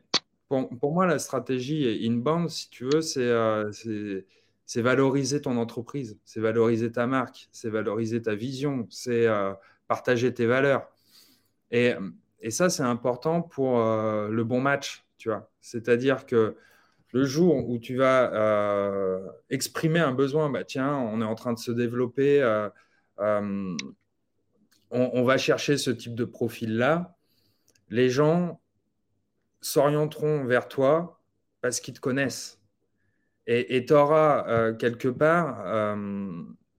[0.48, 3.32] pour, moi la stratégie inbound si tu veux c'est
[4.68, 9.26] c'est valoriser ton entreprise, c'est valoriser ta marque, c'est valoriser ta vision, c'est
[9.88, 10.88] partager tes valeurs.
[11.70, 11.94] Et
[12.40, 15.50] et ça, c'est important pour euh, le bon match, tu vois.
[15.60, 16.56] C'est-à-dire que
[17.12, 21.52] le jour où tu vas euh, exprimer un besoin, bah, tiens, on est en train
[21.54, 22.68] de se développer, euh,
[24.90, 27.16] on, va chercher ce type de profil-là,
[27.90, 28.60] les gens
[29.60, 31.20] s'orienteront vers toi
[31.60, 32.60] parce qu'ils te connaissent.
[33.48, 35.64] Et tu auras quelque part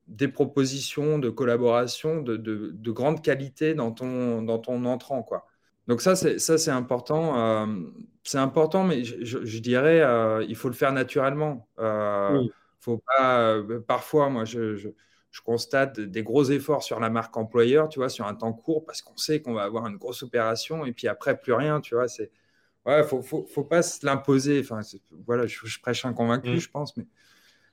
[0.08, 5.22] des propositions de collaboration de, de, grande qualité dans ton, dans ton entrant.
[5.22, 5.46] Quoi.
[5.88, 7.40] Donc ça, c'est, ça, c'est important.
[7.40, 7.66] Euh,
[8.24, 11.68] c'est important, mais je, dirais, euh, il faut le faire naturellement.
[11.80, 12.44] Euh,
[12.80, 14.90] faut pas, parfois, moi, je, je,
[15.46, 19.04] constate des gros efforts sur la marque employeur, tu vois, sur un temps court, parce
[19.04, 22.08] qu'on sait qu'on va avoir une grosse opération, et puis après, plus rien, tu vois.
[22.08, 22.32] C'est,
[22.88, 24.62] ouais, faut, faut, faut pas se l'imposer.
[24.62, 24.82] Enfin,
[25.26, 26.60] voilà, je, prêche un convaincu, mm.
[26.60, 27.06] je pense, mais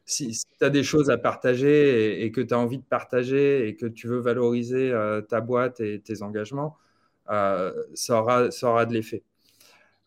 [0.04, 3.76] si, tu as des choses à partager et, que tu as envie de partager et
[3.76, 4.92] que tu veux valoriser
[5.28, 6.76] ta boîte et tes engagements,
[7.30, 9.22] euh, ça, aura, ça aura de l'effet.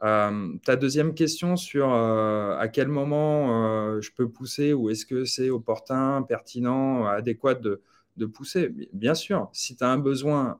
[0.03, 5.25] Euh, ta deuxième question sur euh, à quel moment je peux pousser ou est-ce que
[5.25, 7.81] c'est opportun, pertinent, adéquat de,
[8.17, 8.73] de, pousser?
[8.93, 10.59] Bien sûr, si tu as un besoin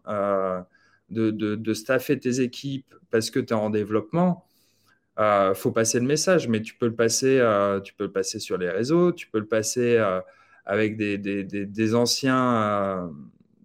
[1.09, 4.45] de, de, de, staffer tes équipes parce que tu es en développement,
[5.17, 7.41] il faut passer le message, mais tu peux le passer,
[7.83, 9.97] tu peux le passer sur les réseaux, tu peux le passer
[10.65, 13.09] avec des, des, des, anciens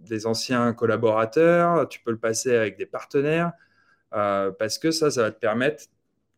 [0.08, 3.52] des anciens collaborateurs, tu peux le passer avec des partenaires,
[4.14, 5.84] euh, parce que ça, ça va te permettre,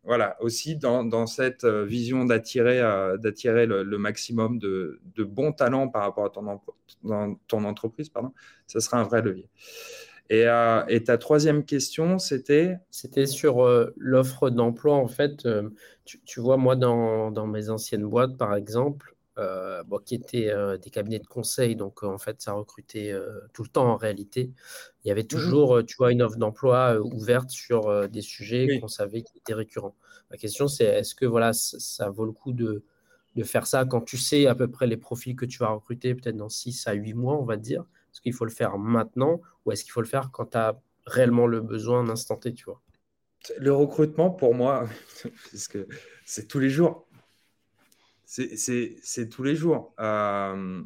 [0.03, 6.03] voilà, aussi dans, cette euh, vision d'attirer euh, d'attirer le, maximum de, bons talents par
[6.03, 6.61] rapport à ton,
[7.03, 8.31] dans ton entreprise, pardon,
[8.67, 9.49] ça sera un vrai levier.
[10.29, 10.45] Et,
[10.87, 12.77] et ta troisième question, c'était?
[12.89, 14.95] C'était sur l'offre d'emploi.
[14.95, 15.47] En fait,
[16.03, 19.15] tu, tu, vois, moi, dans, dans, mes anciennes boîtes, par exemple,
[20.05, 21.75] qui étaient des cabinets de conseil.
[21.75, 23.13] Donc, en fait, ça recrutait
[23.53, 24.51] tout le temps en réalité.
[25.03, 28.87] Il y avait mmh toujours, tu vois, une offre d'emploi ouverte sur des sujets qu'on
[28.87, 29.95] savait qui étaient récurrents.
[30.31, 32.83] Ma question, c'est est-ce que voilà, ça vaut le coup de,
[33.35, 36.15] de faire ça quand tu sais à peu près les profils que tu vas recruter,
[36.15, 37.85] peut-être dans 6 à 8 mois, on va dire?
[38.15, 40.79] Est-ce qu'il faut le faire maintenant ou est-ce qu'il faut le faire quand tu as
[41.05, 42.81] réellement le besoin d'instant T, tu vois?
[43.59, 44.87] Le recrutement, pour moi,
[46.25, 47.09] c'est tous les jours.
[48.23, 49.93] C'est tous les jours.
[49.99, 50.81] Euh,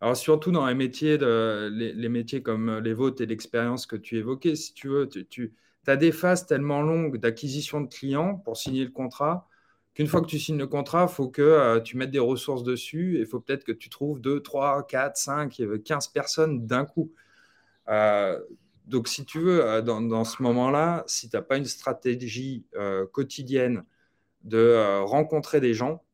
[0.00, 4.18] alors, surtout dans les métiers, de, les, métiers comme les vôtres et l'expérience que tu
[4.18, 5.54] évoquais, si tu veux, tu
[5.86, 9.48] as des phases tellement longues d'acquisition de clients pour signer le contrat
[9.94, 12.64] qu'une fois que tu signes le contrat, il faut que euh, tu mettes des ressources
[12.64, 16.84] dessus et il faut peut-être que tu trouves 2, 3, 4, 5, 15 personnes d'un
[16.84, 17.12] coup.
[17.88, 18.40] Euh,
[18.86, 22.66] donc, si tu veux, euh, dans, ce moment-là, si tu n'as pas une stratégie
[23.12, 23.84] quotidienne
[24.42, 26.04] de rencontrer des gens,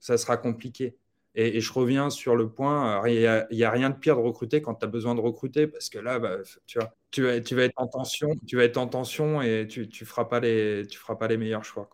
[0.00, 0.96] ça sera compliqué.
[1.34, 4.76] Et, je reviens sur le point, il n'y a, rien de pire de recruter quand
[4.76, 7.88] tu as besoin de recruter, parce que là, bah, tu, vois, tu, vas, être en
[7.88, 11.90] tension, tu vas être en tension et tu ne feras pas les meilleurs choix.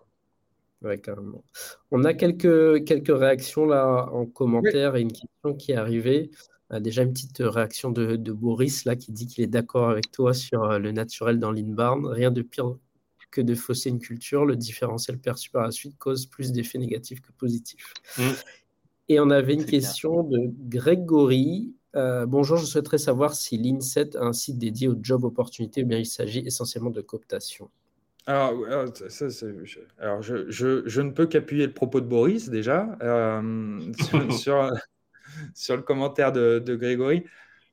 [0.83, 1.45] Ouais, carrément.
[1.91, 6.31] On a quelques, quelques réactions là en commentaire et une question qui est arrivée.
[6.73, 10.11] Euh, déjà une petite réaction de, de Boris là qui dit qu'il est d'accord avec
[10.11, 12.07] toi sur euh, le naturel dans l'inbarn.
[12.07, 12.77] Rien de pire
[13.31, 14.45] que de fausser une culture.
[14.45, 17.93] Le différentiel perçu par la suite cause plus d'effets négatifs que positifs.
[18.19, 18.23] Mmh.
[19.09, 21.75] Et on avait une question de Grégory.
[21.95, 25.87] Euh, bonjour, je souhaiterais savoir si l'INSET a un site dédié aux job opportunités ou
[25.87, 27.71] bien il s'agit essentiellement de cooptation.
[28.27, 28.55] Alors,
[29.99, 33.81] alors, je, je, je, ne peux qu'appuyer le propos de Boris déjà euh,
[34.31, 34.71] sur,
[35.55, 37.25] sur, le commentaire de, de Grégory.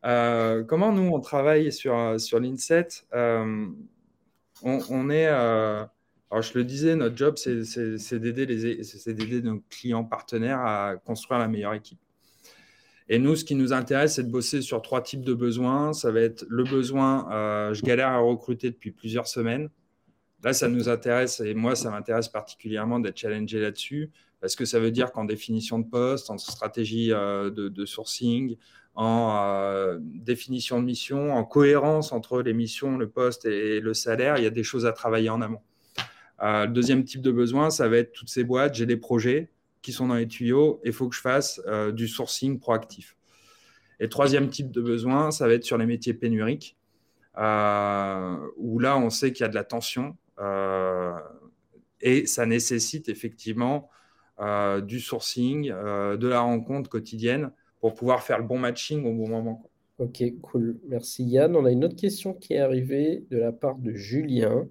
[0.05, 3.67] Euh, comment nous, on travaille sur, sur l'INSET euh,
[4.63, 10.95] on, on, est, alors je le disais, notre job, c'est d'aider nos clients partenaires à
[10.97, 11.99] construire la meilleure équipe.
[13.07, 15.93] Et nous, ce qui nous intéresse, c'est de bosser sur trois types de besoins.
[15.93, 19.69] Ça va être le besoin, je galère à recruter depuis plusieurs semaines.
[20.43, 24.79] Là, ça nous intéresse, et moi, ça m'intéresse particulièrement d'être challengé là-dessus, parce que ça
[24.79, 28.55] veut dire qu'en définition de poste, en stratégie euh, de, sourcing,
[28.95, 34.37] en euh, définition de mission, en cohérence entre les missions, le poste et, le salaire,
[34.37, 35.61] il y a des choses à travailler en amont.
[36.41, 39.51] Euh, le deuxième type de besoin, ça va être toutes ces boîtes, j'ai des projets
[39.81, 41.61] qui sont dans les tuyaux, et il faut que je fasse
[41.93, 43.15] du sourcing proactif.
[43.99, 46.77] Et le troisième type de besoin, ça va être sur les métiers pénuriques,
[47.37, 47.39] où
[48.79, 50.17] là, on sait qu'il y a de la tension,
[52.01, 53.89] et ça nécessite effectivement
[54.39, 59.13] euh, du sourcing, euh, de la rencontre quotidienne pour pouvoir faire le bon matching au
[59.13, 59.69] bon moment.
[59.97, 60.79] Ok, cool.
[60.87, 61.55] Merci Yann.
[61.57, 64.65] On a une autre question qui est arrivée de la part de Julien.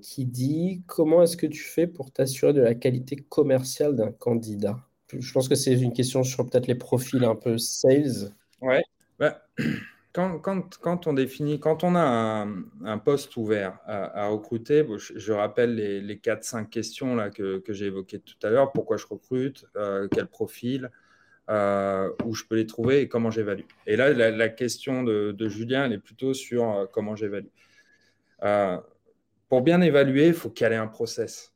[0.00, 4.78] qui dit comment est-ce que tu fais pour t'assurer de la qualité commerciale d'un candidat?
[5.18, 8.32] Je pense que c'est une question sur peut-être les profils un peu sales.
[8.60, 8.82] Ouais.
[9.18, 9.42] Bah,
[10.12, 12.46] quand, on définit, quand on a
[12.84, 18.36] un, poste ouvert à, recruter, je, rappelle les, 4-5 questions là, que, j'ai évoquées tout
[18.42, 18.72] à l'heure.
[18.72, 20.90] Pourquoi je recrute euh, Quel profil
[21.48, 25.86] euh, Où je peux les trouver et comment j'évalue Et là, la, question de, Julien,
[25.86, 27.48] elle est plutôt sur euh, comment j'évalue.
[29.48, 31.54] pour bien évaluer, il faut ait un process.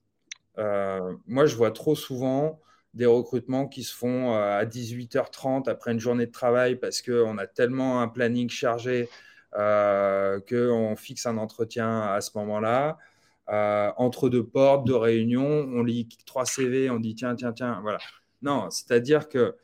[0.56, 2.58] moi, je vois trop souvent
[2.96, 7.36] des recrutements qui se font euh, à 18h30 après une journée de travail parce qu'on
[7.36, 9.08] a tellement un planning chargé
[9.54, 12.96] euh, qu'on fixe un entretien à ce moment-là.
[13.50, 17.78] Euh, entre deux portes, deux réunions, on lit trois CV, on dit tiens, tiens, tiens,
[17.82, 17.98] voilà.
[18.40, 19.54] Non, c'est-à-dire que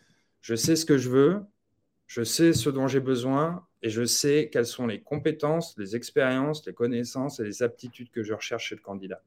[0.43, 1.41] je sais ce que je veux,
[2.07, 6.67] je sais ce dont j'ai besoin et je sais quelles sont les compétences, les expériences,
[6.67, 9.23] les connaissances et les aptitudes que je recherche chez le candidat.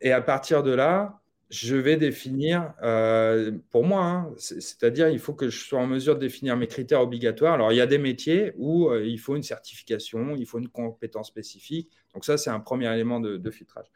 [0.00, 5.32] et à partir de là, je vais définir, euh, pour moi, hein, c'est-à-dire il faut
[5.32, 7.54] que je sois en mesure de définir mes critères obligatoires.
[7.54, 10.68] Alors, il y a des métiers où euh, il faut une certification, il faut une
[10.68, 11.90] compétence spécifique.
[12.12, 13.86] Donc, ça, c'est un premier élément de, filtrage.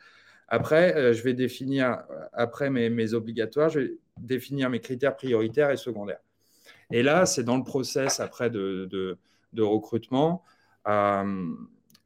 [0.48, 5.76] Après, euh, je vais définir, après mes, obligatoires, je vais définir mes critères prioritaires et
[5.76, 6.22] secondaires.
[6.90, 8.88] Et là, c'est dans le process après de,
[9.52, 10.42] de recrutement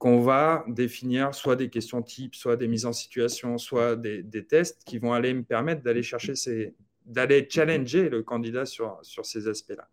[0.06, 4.84] qu'on va définir soit des questions types, soit des mises en situation, soit des, tests
[4.84, 9.48] qui vont aller me permettre d'aller chercher ces, d'aller challenger le candidat sur, sur ces
[9.48, 9.88] aspects-là.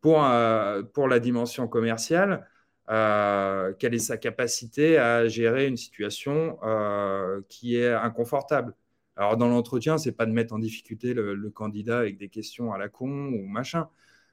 [0.00, 2.48] Pour, euh, pour la dimension commerciale,
[2.88, 8.74] euh, quelle est sa capacité à gérer une situation euh, qui est inconfortable?
[9.14, 12.78] Alors, dans l'entretien, c'est pas de mettre en difficulté le, candidat avec des questions à
[12.78, 13.90] la con ou machin,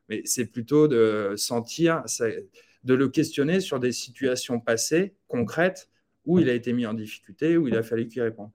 [0.08, 2.02] mais c'est plutôt de sentir
[2.84, 5.90] de le questionner sur des situations passées, concrètes,
[6.26, 8.52] où il a été mis en difficulté, où il a fallu qu'il réponde.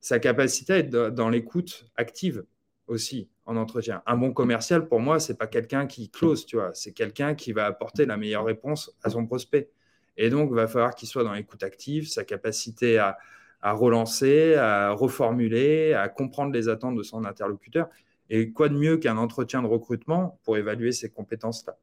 [0.00, 2.44] Sa capacité à être dans l'écoute active.
[2.86, 4.02] aussi en entretien.
[4.06, 6.72] Un bon commercial, pour moi, c'est pas quelqu'un qui close, tu vois.
[6.74, 9.70] C'est quelqu'un qui va apporter la meilleure réponse à son prospect.
[10.16, 13.16] Et donc, il va falloir qu'il soit dans l'écoute active, sa capacité à,
[13.62, 17.88] relancer, à reformuler, à comprendre les attentes de son interlocuteur.
[18.30, 21.76] Et quoi de mieux qu'un entretien de recrutement pour évaluer ces compétences-là?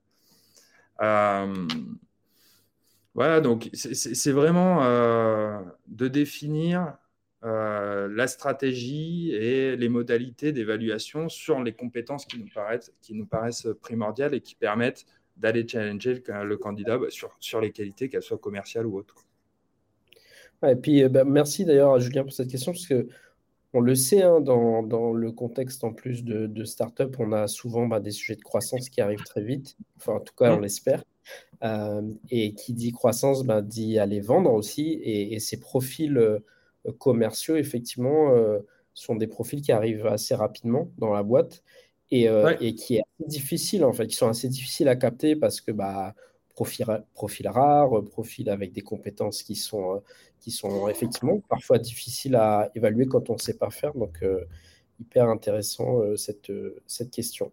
[3.16, 6.98] Voilà, donc c'est vraiment euh, de définir
[7.44, 12.40] euh, la stratégie et les modalités d'évaluation sur les compétences qui
[13.14, 15.06] nous paraissent, primordiales et qui permettent
[15.38, 19.16] d'aller challenger le, candidat bah, sur, les qualités, qu'elles soient commerciales ou autres.
[20.66, 23.08] et puis, euh, bah, merci d'ailleurs à Julien pour cette question, parce que
[23.74, 27.48] on le sait, hein, dans, dans, le contexte en plus de, de start-up, on a
[27.48, 30.60] souvent bah, des sujets de croissance qui arrivent très vite, enfin en tout cas on
[30.60, 31.04] l'espère.
[31.64, 36.42] Euh, et qui dit croissance dit aller vendre aussi, et, et ces profils
[36.92, 38.60] commerciaux, effectivement, euh,
[38.94, 41.64] sont des profils qui arrivent assez rapidement dans la boîte.
[42.12, 45.62] Et, euh, et qui est difficile, en fait, qui sont assez difficiles à capter parce
[45.62, 46.14] que bah,
[46.54, 50.00] profil, profil rare, profil avec des compétences qui sont, euh,
[50.40, 53.94] qui sont effectivement parfois difficiles à évaluer quand on ne sait pas faire.
[53.94, 54.24] Donc,
[55.00, 56.52] hyper intéressant cette,
[57.12, 57.52] question.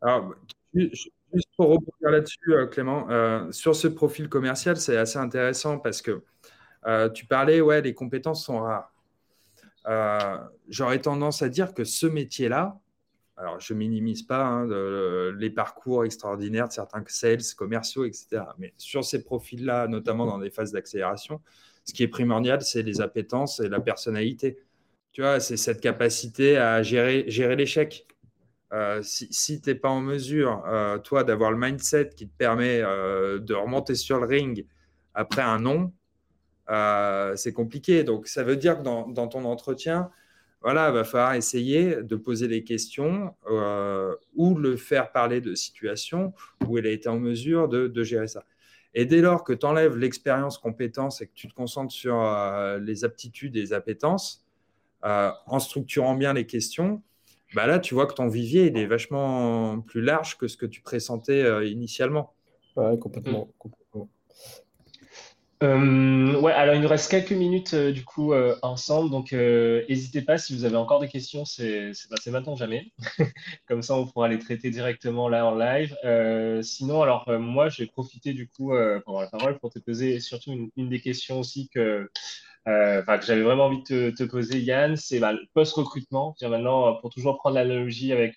[0.00, 0.34] Alors,
[0.74, 6.22] juste pour rebondir là-dessus, Clément, sur ce profil commercial, c'est assez intéressant parce que
[6.86, 8.92] euh, tu parlais, ouais, les compétences sont rares.
[9.86, 10.38] Euh,
[10.68, 12.80] j'aurais tendance à dire que ce métier-là,
[13.42, 18.42] alors je minimise pas hein, les parcours extraordinaires de certains sales, commerciaux, etc.
[18.58, 21.40] Mais sur ces profils-là, notamment dans des phases d'accélération,
[21.84, 24.58] ce qui est primordial, c'est les appétences et la personnalité.
[25.10, 28.06] Tu vois, c'est cette capacité à gérer, gérer l'échec.
[28.72, 30.62] Euh, si, tu n'es pas en mesure,
[31.04, 34.66] toi, d'avoir le mindset qui te permet de remonter sur le ring
[35.14, 35.92] après un non,
[36.70, 38.04] euh, c'est compliqué.
[38.04, 40.10] Donc, ça veut dire que dans, ton entretien,
[40.62, 45.54] voilà, il va falloir essayer de poser les questions euh, ou le faire parler de
[45.54, 46.32] situations
[46.66, 48.44] où il a été en mesure de, gérer ça.
[48.94, 52.78] Et dès lors que tu enlèves l'expérience, compétence et que tu te concentres sur euh,
[52.78, 54.44] les aptitudes et les appétences,
[55.04, 57.02] en structurant bien les questions,
[57.54, 60.80] bah là, tu vois que ton vivier est vachement plus large que ce que tu
[60.80, 62.34] pressentais initialement.
[62.76, 63.48] Ouais, complètement.
[65.62, 70.20] Euh, ouais, alors il nous reste quelques minutes euh, du coup euh, ensemble, donc n'hésitez
[70.22, 71.92] pas si vous avez encore des questions, c'est
[72.26, 72.92] maintenant jamais.
[73.68, 75.96] Comme ça, on pourra les traiter directement là en live.
[76.62, 78.72] sinon, alors moi, je vais profiter du coup
[79.04, 82.10] pendant la parole pour te poser surtout une, des questions aussi que,
[82.66, 86.34] que j'avais vraiment envie de te, poser, Yann, c'est bah, le post-recrutement.
[86.42, 88.36] Maintenant, pour toujours prendre l'analogie avec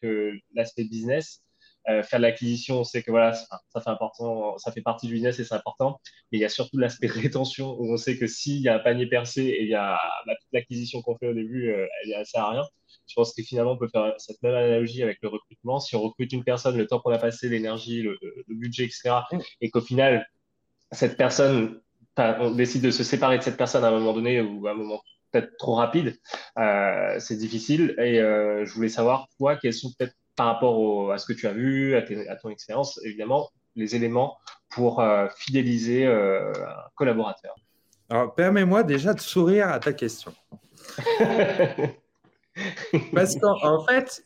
[0.54, 1.45] l'aspect business.
[1.88, 5.14] Euh, faire de l'acquisition, on sait que voilà, ça, fait important, ça fait partie du
[5.14, 6.00] business et c'est important.
[6.32, 8.80] Mais il y a surtout l'aspect rétention où on sait que s'il y a un
[8.80, 12.38] panier percé et il y a toute l'acquisition qu'on fait au début, euh, elle assez
[12.38, 12.64] à rien.
[13.08, 15.80] Je pense que finalement, on peut faire cette même analogie avec le recrutement.
[15.80, 18.18] Si on recrute une personne, le temps qu'on a passé, l'énergie, le,
[18.48, 19.40] budget, etc., mm.
[19.62, 20.28] et qu'au final,
[20.92, 21.82] cette personne,
[22.18, 24.76] on décide de se séparer de cette personne à un moment donné ou à un
[24.76, 26.18] moment peut-être trop rapide,
[26.58, 27.94] euh, c'est difficile.
[28.00, 31.54] Et je voulais savoir, toi, quels sont peut-être par rapport à ce que tu as
[31.54, 34.38] vu, à, ton expérience, évidemment, les éléments
[34.70, 37.56] pour euh, fidéliser euh, un collaborateur
[38.10, 40.34] Alors, permets-moi déjà de sourire à ta question.
[43.14, 44.24] Parce qu'en fait,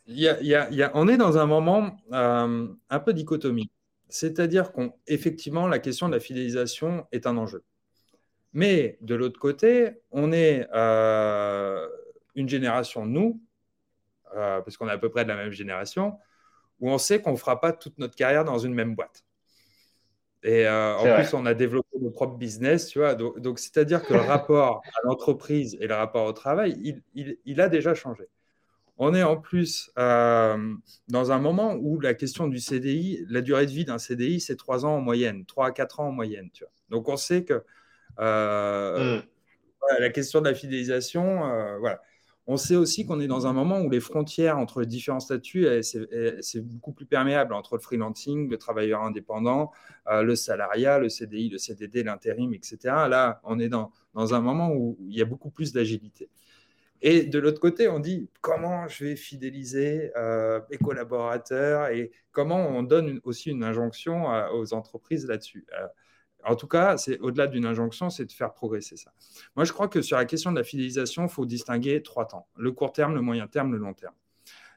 [0.94, 3.72] on est dans un moment euh, un peu dichotomique.
[4.08, 7.64] C'est-à-dire qu'effectivement, la question de la fidélisation est un enjeu.
[8.54, 10.68] Mais de l'autre côté, on est
[12.36, 13.40] une génération, nous,
[14.36, 16.18] euh, parce qu'on est à peu près de la même génération,
[16.80, 19.24] où on sait qu'on ne fera pas toute notre carrière dans une même boîte.
[20.44, 23.16] Et euh, en plus, on a développé nos propres business, tu vois.
[23.16, 27.94] Donc, c'est-à-dire que le rapport à l'entreprise et le rapport au travail, il, a déjà
[27.94, 28.24] changé.
[28.98, 30.74] On est en plus euh,
[31.10, 34.56] dans un moment où la question du CDI, la durée de vie d'un CDI, c'est
[34.56, 36.72] trois ans en moyenne, trois à quatre ans en moyenne, tu vois.
[36.90, 37.64] Donc, on sait que
[38.18, 39.22] mm.
[40.00, 42.00] la question de la fidélisation, voilà.
[42.52, 45.68] On sait aussi qu'on est dans un moment où les frontières entre les différents statuts,
[45.84, 49.72] c'est beaucoup plus perméable entre le freelancing, le travailleur indépendant,
[50.08, 52.78] euh, le salariat, le CDI, le CDD, l'intérim, etc.
[53.08, 56.28] Là, on est dans, un moment où il y a beaucoup plus d'agilité.
[57.04, 62.68] Et de l'autre côté, on dit comment je vais fidéliser euh, mes collaborateurs et comment
[62.68, 64.26] on donne aussi une injonction
[64.56, 65.68] aux entreprises là-dessus?
[66.46, 69.12] Euh, en tout cas, c'est au-delà d'une injonction, c'est de faire progresser ça.
[69.56, 72.48] Moi, je crois que sur la question de la fidélisation, il faut distinguer trois temps
[72.56, 74.14] le court terme, le moyen terme, le long terme.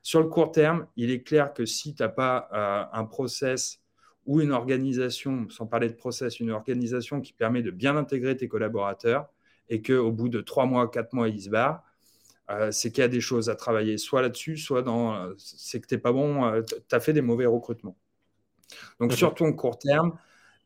[0.02, 3.80] Sur le court terme, il est clair que si tu n'as pas euh, un process
[4.26, 8.48] ou une organisation, sans parler de process, une organisation qui permet de bien intégrer tes
[8.48, 9.28] collaborateurs
[9.68, 11.82] et qu'au bout de trois mois, quatre mois, ils se barrent,
[12.70, 15.94] c'est qu'il y a des choses à travailler, soit là-dessus, soit dans c'est que tu
[15.94, 17.96] n'es pas bon, tu as fait des mauvais recrutements.
[19.00, 20.12] Donc, sur ton court terme,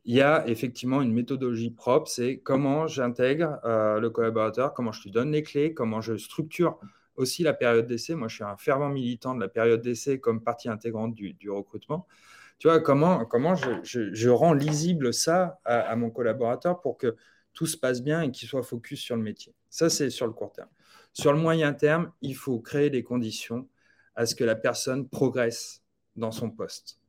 [0.06, 5.10] il y a effectivement une méthodologie propre, c'est comment j'intègre le collaborateur, comment je lui
[5.10, 6.78] donne les clés, comment je structure
[7.16, 8.14] aussi la période d'essai.
[8.14, 12.06] Moi, je suis un fervent militant de la période d'essai comme partie intégrante du, recrutement.
[12.58, 17.16] Tu vois, comment, comment je, rends lisible ça à, mon collaborateur pour que
[17.52, 19.54] tout se passe bien et qu'il soit focus sur le métier.
[19.70, 20.68] Ça, c'est sur le court terme.
[21.12, 23.68] Sur le moyen terme, il faut créer les conditions
[24.14, 25.82] à ce que la personne progresse
[26.14, 27.00] dans son poste.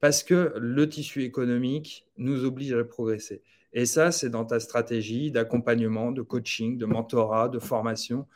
[0.00, 3.42] Parce que le tissu économique nous oblige à progresser.
[3.72, 8.26] Et ça, c'est dans ta stratégie d'accompagnement, de coaching, de mentorat, de formation.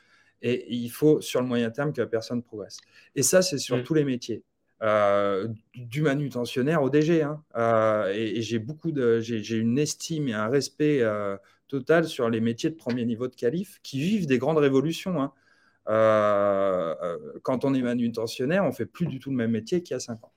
[0.42, 2.78] Et il faut, sur le moyen terme, que la personne progresse.
[3.14, 3.82] Et ça, c'est sur mm.
[3.82, 4.42] tous les métiers.
[4.82, 7.22] Euh, du manutentionnaire au DG.
[7.22, 7.42] Hein.
[7.56, 11.36] Euh, et, j'ai beaucoup de, j'ai une estime et un respect euh,
[11.68, 15.20] total sur les métiers de premier niveau de qualif qui vivent des grandes révolutions.
[15.20, 15.32] Hein.
[17.42, 20.00] quand on est manutentionnaire, on fait plus du tout le même métier qu'il y a
[20.00, 20.32] cinq ans.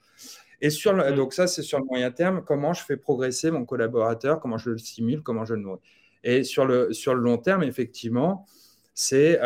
[0.63, 1.13] Et sur mm.
[1.13, 4.71] donc ça, c'est sur le moyen terme, comment je fais progresser mon collaborateur, comment je
[4.71, 5.81] le stimule, comment je le nourris.
[6.23, 8.47] Et sur le, sur le long terme, effectivement,
[8.95, 9.39] c'est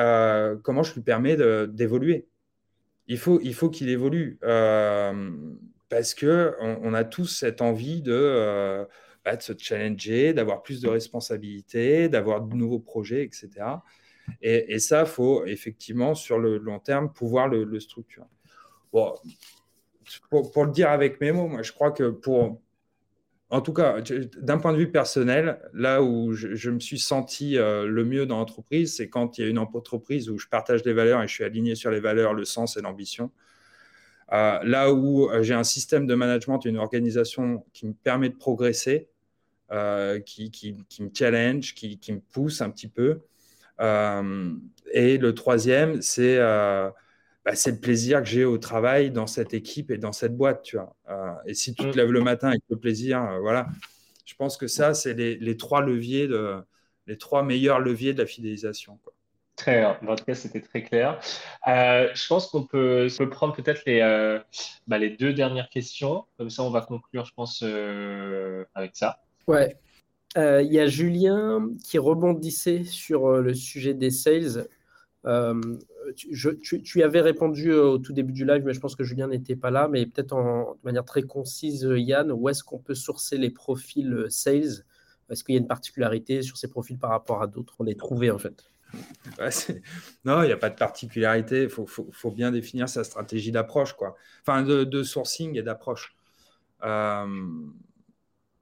[0.63, 1.35] comment je lui permets
[1.67, 2.27] d'évoluer
[3.07, 5.31] il faut il faut qu'il évolue euh,
[5.89, 8.85] parce que on, a tous cette envie de, euh,
[9.23, 13.49] bah, de se challenger, d'avoir plus de responsabilités, d'avoir de nouveaux projets, etc.
[14.41, 18.27] Et, ça, il faut effectivement sur le long terme pouvoir le, structurer.
[18.91, 19.13] Bon,
[20.29, 22.61] pour, le dire avec mes mots, moi, je crois que pour
[23.49, 24.01] en tout cas,
[24.41, 28.39] d'un point de vue personnel, là où je, me suis senti euh, le mieux dans
[28.39, 31.33] l'entreprise, c'est quand il y a une entreprise où je partage des valeurs et je
[31.33, 33.31] suis aligné sur les valeurs, le sens et l'ambition.
[34.33, 38.35] Euh, là où euh, j'ai un système de management, une organisation qui me permet de
[38.35, 39.07] progresser,
[40.25, 43.21] qui, me challenge, qui, me pousse un petit peu.
[43.79, 46.37] et le troisième, c'est
[47.47, 50.63] bah, c'est le plaisir que j'ai au travail dans cette équipe et dans cette boîte,
[50.63, 50.93] tu vois.
[51.09, 51.95] Euh, et si tu te mm.
[51.95, 53.67] lèves le matin avec le plaisir, euh, voilà.
[54.25, 56.57] Je pense que ça, c'est les, trois leviers, de,
[57.05, 58.99] les trois meilleurs leviers de la fidélisation.
[59.55, 59.97] Très bien.
[60.05, 61.21] En tout cas, c'était très clair.
[61.69, 64.01] Euh, je pense qu'on peut, peut, prendre peut-être les,
[64.85, 66.25] bah, les deux dernières questions.
[66.37, 67.63] Comme ça, on va conclure, je pense,
[68.75, 69.21] avec ça.
[69.47, 69.77] Ouais.
[70.35, 74.67] Il y a Julien qui rebondissait sur le sujet des sales.
[76.07, 79.27] Euh, tu, avais répondu euh, au tout début du live, mais je pense que Julien
[79.27, 79.87] n'était pas là.
[79.87, 84.29] Mais peut-être de manière très concise, Yann, où est-ce qu'on peut sourcer les profils euh,
[84.29, 84.85] sales?
[85.29, 87.75] Est-ce qu'il y a une particularité sur ces profils par rapport à d'autres?
[87.79, 88.63] On les trouvait en fait.
[90.23, 91.63] non, il n'y a pas de particularité.
[91.63, 94.15] Il faut, bien définir sa stratégie d'approche, quoi.
[94.41, 96.15] Enfin, de, sourcing et d'approche.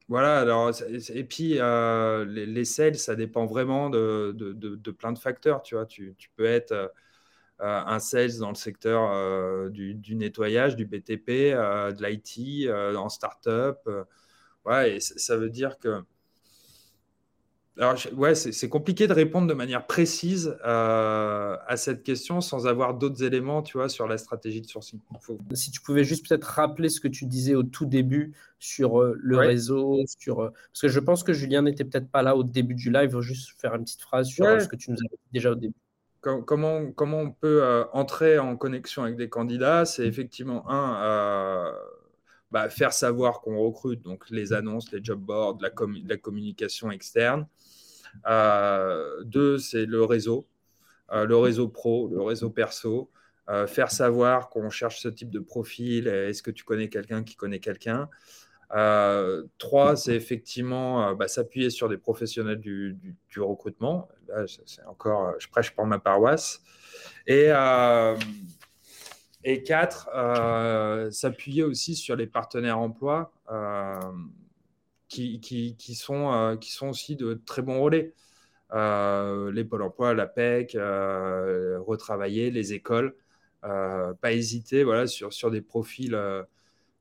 [0.08, 0.72] Voilà, alors,
[1.10, 5.64] et puis euh, les, sales, ça dépend vraiment de, plein de facteurs.
[5.64, 6.88] Tu vois, tu, peux être euh,
[7.60, 13.78] un sales dans le secteur du, du, nettoyage, du BTP, de l'IT, en startup.
[14.66, 16.04] ouais, et ça veut dire que
[17.78, 22.94] alors, ouais, c'est compliqué de répondre de manière précise euh, à cette question sans avoir
[22.94, 25.02] d'autres éléments, tu vois, sur la stratégie de sourcing.
[25.54, 29.18] Si tu pouvais juste peut-être rappeler ce que tu disais au tout début sur euh,
[29.20, 32.44] le réseau, sur euh, parce que je pense que Julien n'était peut-être pas là au
[32.44, 33.20] début du live.
[33.20, 35.76] Juste faire une petite phrase sur ce que tu nous avais dit déjà au début.
[36.46, 39.86] Comment, on peut entrer en connexion avec des candidats?
[39.86, 41.74] C'est effectivement un.
[42.52, 47.48] Bah, faire savoir qu'on recrute, donc les annonces, les job boards, la, communication externe.
[48.28, 50.48] Euh, deux, c'est le réseau,
[51.12, 53.12] euh, le réseau pro, le réseau perso.
[53.50, 56.08] Euh, faire savoir qu'on cherche ce type de profil.
[56.08, 58.10] Est-ce que tu connais quelqu'un qui connaît quelqu'un?
[59.58, 62.98] Trois, c'est effectivement bah, s'appuyer sur des professionnels du,
[63.38, 64.08] recrutement.
[64.28, 66.62] Là, c'est encore, je prêche pour ma paroisse.
[67.28, 67.52] Et,
[69.64, 70.10] quatre,
[71.12, 73.32] s'appuyer aussi sur les partenaires emploi
[75.08, 76.56] qui, sont, euh,
[76.90, 78.14] aussi de très bons relais.
[78.74, 83.16] Euh, les pôles emploi, la PEC, euh, retravailler, les écoles.
[83.62, 86.16] pas hésiter voilà, sur des profils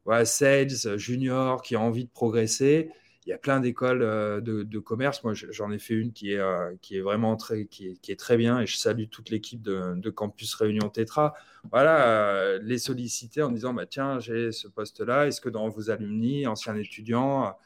[0.05, 2.90] voilà, sales, juniors, qui ont envie de progresser
[3.26, 5.24] il y a plein d'écoles de, commerce.
[5.24, 6.42] Moi, j'en ai fait une qui est,
[6.82, 10.55] qui est vraiment très, qui est, très bien et je salue toute l'équipe de, Campus
[10.55, 11.32] Réunion Tetra.
[11.70, 15.26] Voilà, les solliciter en disant bah, Tiens, j'ai ce poste-là.
[15.26, 17.57] Est-ce que dans vos alumni, anciens étudiants,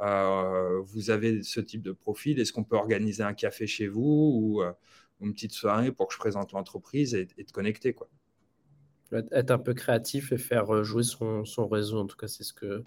[0.00, 4.32] euh, vous avez ce type de profil, est-ce qu'on peut organiser un café chez vous
[4.34, 4.72] ou, euh,
[5.20, 8.08] une petite soirée pour que je présente l'entreprise et, te connecter quoi?
[9.12, 11.98] Être un peu créatif et faire jouer son, son réseau.
[11.98, 12.82] En tout cas, c'est ce que,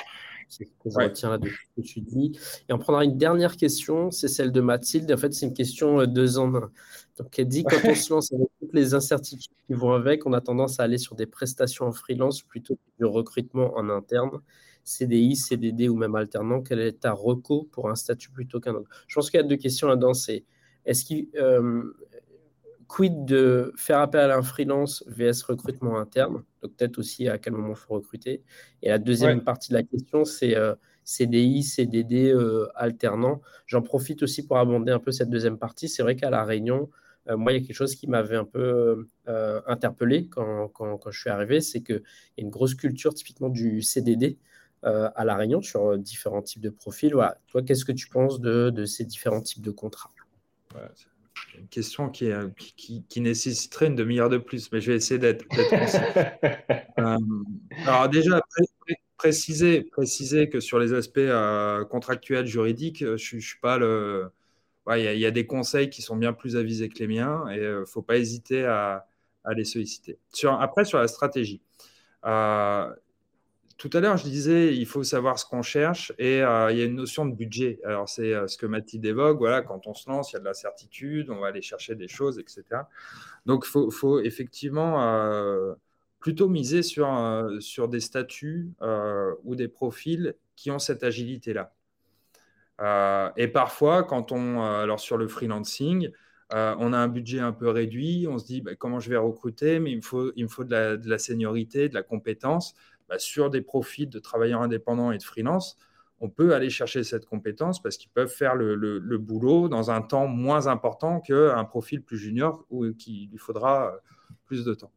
[0.47, 2.37] c'est ce que je retiens là de ce que tu dis.
[2.69, 5.11] Et on prendra une dernière question, c'est celle de Mathilde.
[5.11, 6.71] En fait, c'est une question deux en un.
[7.17, 10.33] Donc, elle dit quand on se lance avec toutes les incertitudes qui vont avec, on
[10.33, 14.41] a tendance à aller sur des prestations en freelance plutôt que du recrutement en interne.
[14.83, 18.89] CDI, CDD ou même alternant, quel est ta reco pour un statut plutôt qu'un autre?
[19.07, 20.13] Je pense qu'il y a deux questions là-dedans.
[20.13, 20.43] C'est
[20.85, 21.83] est-ce qu'il euh,
[22.91, 26.43] quid de faire appel à un freelance vs recrutement interne?
[26.61, 28.43] Donc peut-être aussi à quel moment il faut recruter.
[28.81, 33.41] Et la deuxième partie de la question, c'est euh, CDI, CDD euh, alternant.
[33.65, 35.87] J'en profite aussi pour abonder un peu cette deuxième partie.
[35.89, 36.89] C'est vrai qu'à la Réunion,
[37.29, 39.07] moi, il y a quelque chose qui m'avait un peu
[39.67, 42.01] interpellé quand, quand, quand, je suis arrivé, c'est qu'il
[42.37, 44.39] y a une grosse culture typiquement du CDD.
[44.83, 47.13] Euh, à La Réunion sur euh, différents types de profils.
[47.13, 47.37] Voilà.
[47.45, 50.09] Toi, qu'est-ce que tu penses de, de, ces différents types de contrats?
[51.57, 55.19] Une question qui, est, qui, qui, nécessiterait une demi-heure de plus, mais je vais essayer
[55.19, 55.45] d'être
[56.99, 57.17] euh,
[57.85, 58.41] alors déjà,
[59.17, 61.19] préciser, préciser que sur les aspects
[61.89, 64.31] contractuels, juridiques, je ne suis pas le...
[64.87, 67.45] Il ouais, y, y, a des conseils qui sont bien plus avisés que les miens
[67.51, 69.05] et il ne faut pas hésiter à,
[69.43, 70.17] à les solliciter.
[70.33, 71.61] Sur, après, sur la stratégie.
[73.81, 76.83] Tout à l'heure, je disais, il faut savoir ce qu'on cherche et euh, il y
[76.83, 77.79] a une notion de budget.
[77.83, 79.39] Alors, c'est euh, ce que Mathilde évoque.
[79.39, 82.07] Voilà, quand on se lance, il y a de l'incertitude, on va aller chercher des
[82.07, 82.63] choses, etc.
[83.47, 85.73] Donc, il faut, effectivement euh,
[86.19, 87.09] plutôt miser sur,
[87.59, 88.69] sur des statuts
[89.43, 91.73] ou des profils qui ont cette agilité-là.
[93.35, 96.11] et parfois, quand on, alors sur le freelancing,
[96.51, 99.79] on a un budget un peu réduit, on se dit bah, comment je vais recruter,
[99.79, 102.75] mais il me faut, il me faut de la, de la seniorité, de la compétence.
[103.11, 105.77] Bah, sur des profils de travailleurs indépendants et de freelance,
[106.21, 110.27] on peut aller chercher cette compétence parce qu'ils peuvent faire le, boulot dans un temps
[110.27, 113.97] moins important qu'un profil plus junior ou qui lui faudra euh,
[114.45, 114.93] plus de temps.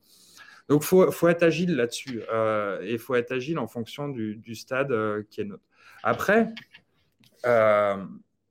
[0.69, 4.55] Donc, il faut, être agile là-dessus euh, et il faut être agile en fonction du,
[4.55, 5.65] stade euh, qui est notre.
[6.05, 6.55] Après,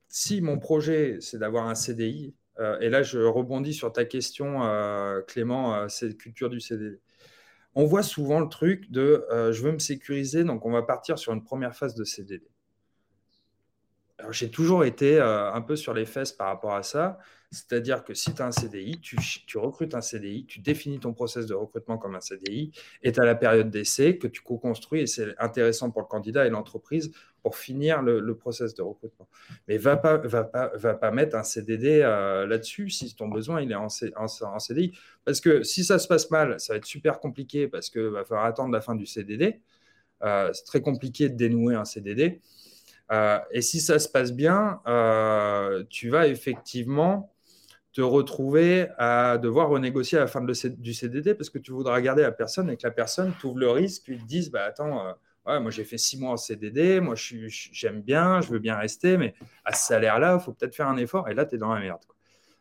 [0.08, 2.34] si mon projet, c'est d'avoir un CDI,
[2.80, 4.60] et là, je rebondis sur ta question,
[5.26, 7.00] Clément, c'est culture du CDI
[7.74, 11.18] on voit souvent le truc de euh, je veux me sécuriser, donc on va partir
[11.18, 12.44] sur une première phase de CDD.
[14.30, 17.18] J'ai toujours été euh, un peu sur les fesses par rapport à ça.
[17.50, 21.46] C'est-à-dire que si tu as un CDI, tu, recrutes un CDI, tu définis ton process
[21.46, 22.72] de recrutement comme un CDI,
[23.02, 26.46] et tu as la période d'essai que tu co-construis, et c'est intéressant pour le candidat
[26.46, 27.12] et l'entreprise
[27.42, 29.28] pour finir le, process de recrutement.
[29.68, 30.44] Mais va pas, va
[30.94, 34.92] pas, mettre un CDD euh, là-dessus si ton besoin il est en, en, CDI.
[35.24, 38.24] Parce que si ça se passe mal, ça va être super compliqué parce qu'il va
[38.24, 39.60] falloir attendre la fin du CDD.
[40.22, 42.40] Euh, c'est très compliqué de dénouer un CDD.
[43.12, 44.80] Euh, et si ça se passe bien,
[45.90, 47.34] tu vas effectivement
[47.94, 52.22] te retrouver à devoir renégocier à la fin du CDD parce que tu voudras garder
[52.22, 55.60] la personne et que la personne trouve le risque, puis te dise bah, Attends, euh,
[55.60, 59.34] moi j'ai fait six mois en CDD, moi j'aime bien, je veux bien rester, mais
[59.64, 61.80] à ce salaire-là, il faut peut-être faire un effort et là, tu es dans la
[61.80, 62.00] merde.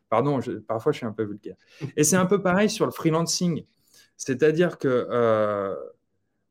[0.08, 1.56] Pardon, parfois je suis un peu vulgaire.
[1.98, 3.66] Et c'est un peu pareil sur le freelancing.
[4.18, 5.76] C'est-à-dire que euh,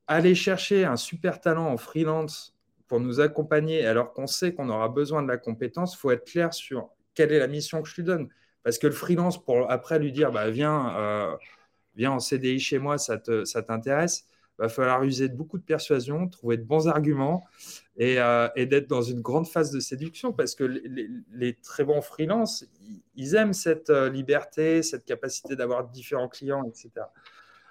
[0.09, 2.57] aller chercher un super talent en freelance
[2.93, 6.31] pour nous accompagner alors qu'on sait qu'on aura besoin de la compétence, il faut être
[6.31, 8.29] clair sur quelle est la mission que je lui donne.
[8.65, 11.35] Parce que le freelance, pour après lui dire, bah, viens, euh,
[11.97, 14.27] viens en CDI chez moi, ça t'intéresse,
[14.59, 17.43] va falloir user beaucoup de persuasion, trouver de bons arguments
[17.97, 22.03] et, euh, et d'être dans une grande phase de séduction parce que les, très bons
[22.03, 22.67] freelances,
[23.15, 26.91] ils aiment cette euh, liberté, cette capacité d'avoir différents clients, etc.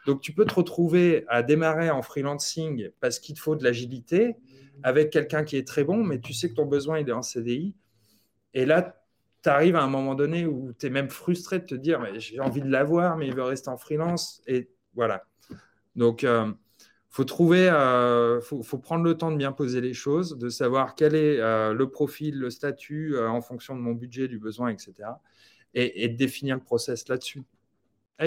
[0.05, 4.35] Donc, tu peux te retrouver à démarrer en freelancing parce qu'il te faut de l'agilité
[4.83, 7.75] avec quelqu'un qui est très bon, mais tu sais que ton besoin, est en CDI.
[8.53, 9.01] Et là,
[9.43, 12.19] tu arrives à un moment donné où tu es même frustré de te dire mais
[12.19, 14.41] j'ai envie de l'avoir, mais il veut rester en freelance.
[14.47, 15.23] Et voilà.
[15.95, 16.51] Donc, euh,
[17.09, 21.15] faut trouver, euh, faut, prendre le temps de bien poser les choses, de savoir quel
[21.15, 24.93] est euh, le profil, le statut en fonction de mon budget, du besoin, etc.
[25.73, 27.43] Et, de définir le process là-dessus.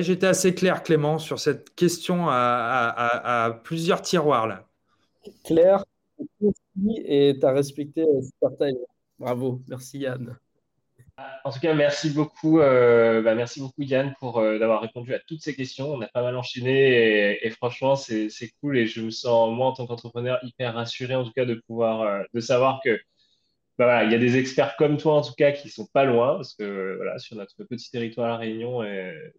[0.03, 4.67] J'étais assez clair, Clément, sur cette question à, plusieurs tiroirs là.
[5.45, 5.85] Claire,
[7.07, 8.75] et tu as respecté ce
[9.19, 10.37] Bravo, merci Yann.
[11.45, 15.21] En tout cas, merci beaucoup, euh, bah, merci beaucoup Yann pour euh, d'avoir répondu à
[15.21, 15.93] toutes ces questions.
[15.93, 18.29] On a pas mal enchaîné et, franchement, c'est
[18.61, 21.55] cool et je me sens moi en tant qu'entrepreneur hyper rassuré en tout cas de
[21.67, 22.99] pouvoir euh, de savoir que
[23.79, 26.37] bah, il y a des experts comme toi en tout cas qui sont pas loin
[26.37, 28.83] parce que voilà sur notre petit territoire à la Réunion,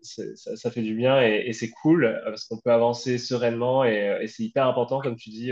[0.01, 4.67] ça, fait du bien et, c'est cool parce qu'on peut avancer sereinement et, c'est hyper
[4.67, 5.51] important comme tu dis,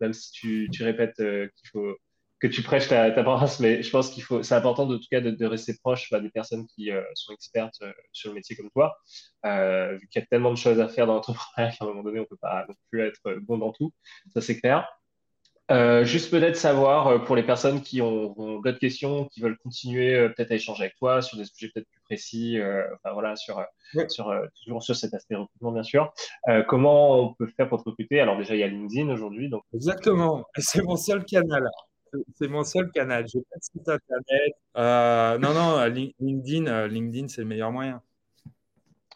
[0.00, 1.96] même si tu, répètes qu'il faut
[2.44, 3.22] que tu prêches ta, ta
[3.60, 6.28] mais je pense qu'il faut, c'est important en tout cas de, rester proche bah, des
[6.28, 8.98] personnes qui euh, sont expertes euh, sur le métier comme toi,
[9.46, 12.02] euh, vu qu'il y a tellement de choses à faire dans l'entrepreneuriat qu'à un moment
[12.02, 13.92] donné, on ne peut pas non plus être bon dans tout.
[14.34, 14.86] Ça, c'est clair.
[16.02, 20.54] Juste peut-être savoir pour les personnes qui ont, d'autres questions, qui veulent continuer peut-être à
[20.54, 22.58] échanger avec toi sur des sujets peut-être plus précis,
[22.94, 23.64] enfin voilà, sur,
[24.08, 26.12] sur toujours sur cet aspect recrutement bien sûr.
[26.68, 28.20] comment on peut faire pour te recruter?
[28.20, 31.68] Alors déjà il y a LinkedIn aujourd'hui, donc exactement, c'est mon seul canal
[32.34, 33.26] c'est mon seul canal.
[33.28, 34.52] J'ai pas de site internet.
[34.76, 35.84] Euh, non, non,
[36.20, 38.02] LinkedIn, euh, LinkedIn, c'est le meilleur moyen.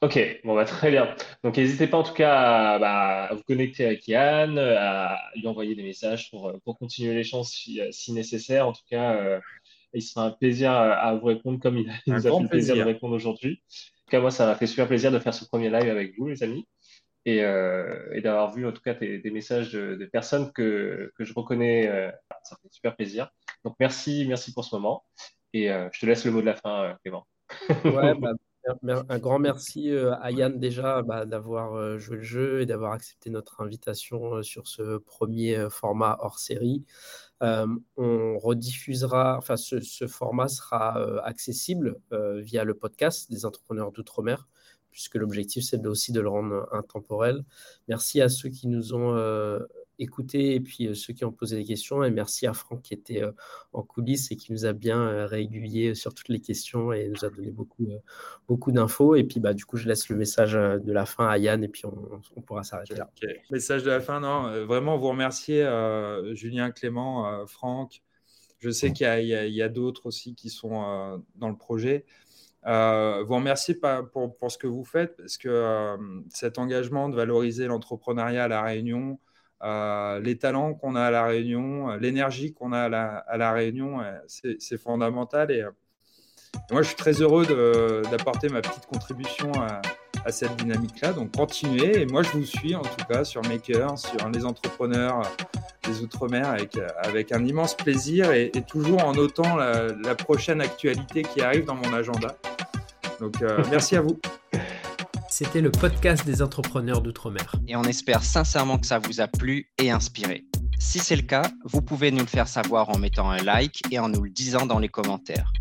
[0.01, 1.15] Ok, bon, bah, très bien.
[1.43, 2.35] Donc, n'hésitez pas en tout cas
[2.75, 7.47] à, bah, vous connecter avec Yann, à lui envoyer des messages pour, pour continuer l'échange
[7.47, 8.69] si, si, nécessaire.
[8.69, 9.41] En tout cas, euh,
[9.93, 12.83] il sera un plaisir à vous répondre comme il, nous a fait le plaisir de
[12.83, 13.63] répondre aujourd'hui.
[13.69, 16.17] En tout cas, moi, ça m'a fait super plaisir de faire ce premier live avec
[16.17, 16.67] vous, les amis.
[17.37, 21.89] Euh, et, d'avoir vu en tout cas des, messages de, personnes que, que, je reconnais.
[21.89, 22.11] Euh,
[22.43, 23.31] ça fait super plaisir.
[23.65, 25.05] Donc merci, merci pour ce moment.
[25.53, 27.27] Et euh, je te laisse le mot de la fin, Clément.
[27.85, 28.33] ouais, bah,
[29.09, 29.91] un grand merci
[30.21, 34.99] à Yann déjà bah, d'avoir joué le jeu et d'avoir accepté notre invitation sur ce
[34.99, 36.85] premier format hors série.
[37.41, 44.49] on rediffusera, enfin ce, format sera accessible via le podcast des entrepreneurs d'outre-mer
[44.91, 47.45] puisque l'objectif, c'est aussi de le rendre intemporel.
[47.87, 49.61] Merci à ceux qui nous ont euh,
[49.99, 52.05] écoutés et puis euh, ceux qui ont posé des questions.
[52.05, 53.33] Et merci à Franck qui était euh,
[53.73, 57.31] en coulisses et qui nous a bien régulier sur toutes les questions et nous a
[57.31, 57.87] donné beaucoup,
[58.47, 59.15] beaucoup d'infos.
[59.15, 61.69] Et puis, bah, du coup, je laisse le message de la fin à Yann et
[61.69, 63.11] puis on, pourra s'arrêter là.
[63.51, 65.69] Message de la fin, non, vraiment vous remercier,
[66.33, 68.03] Julien, Clément, Franck.
[68.59, 72.05] Je sais qu'il y a d'autres aussi qui sont dans le projet.
[72.67, 75.97] Euh, vous remercie pour, pour, ce que vous faites, parce que euh,
[76.29, 79.19] cet engagement de valoriser l'entrepreneuriat à La Réunion,
[79.63, 84.79] euh, les talents qu'on a à La Réunion, l'énergie qu'on a à La, Réunion, c'est
[84.79, 85.51] fondamental.
[85.51, 85.65] Et,
[86.71, 87.45] moi, je suis très heureux
[88.11, 89.83] d'apporter ma petite contribution à,
[90.31, 91.15] cette dynamique-là.
[91.15, 92.03] Donc, continuez.
[92.03, 95.23] Et moi, je vous suis en tout cas sur Maker, sur les entrepreneurs
[95.87, 101.41] des Outre-mer avec, avec un immense plaisir et, toujours en notant la, prochaine actualité qui
[101.41, 102.37] arrive dans mon agenda.
[103.21, 104.19] Donc, euh, merci à vous.
[105.41, 107.55] C'était le podcast des entrepreneurs d'outre-mer.
[107.69, 110.45] Et on espère sincèrement que ça vous a plu et inspiré.
[110.81, 114.01] Si c'est le cas, vous pouvez nous le faire savoir en mettant un like et
[114.01, 115.53] en nous le disant dans les commentaires.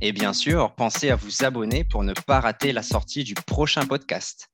[0.00, 3.86] Et bien sûr, pensez à vous abonner pour ne pas rater la sortie du prochain
[3.86, 4.50] podcast.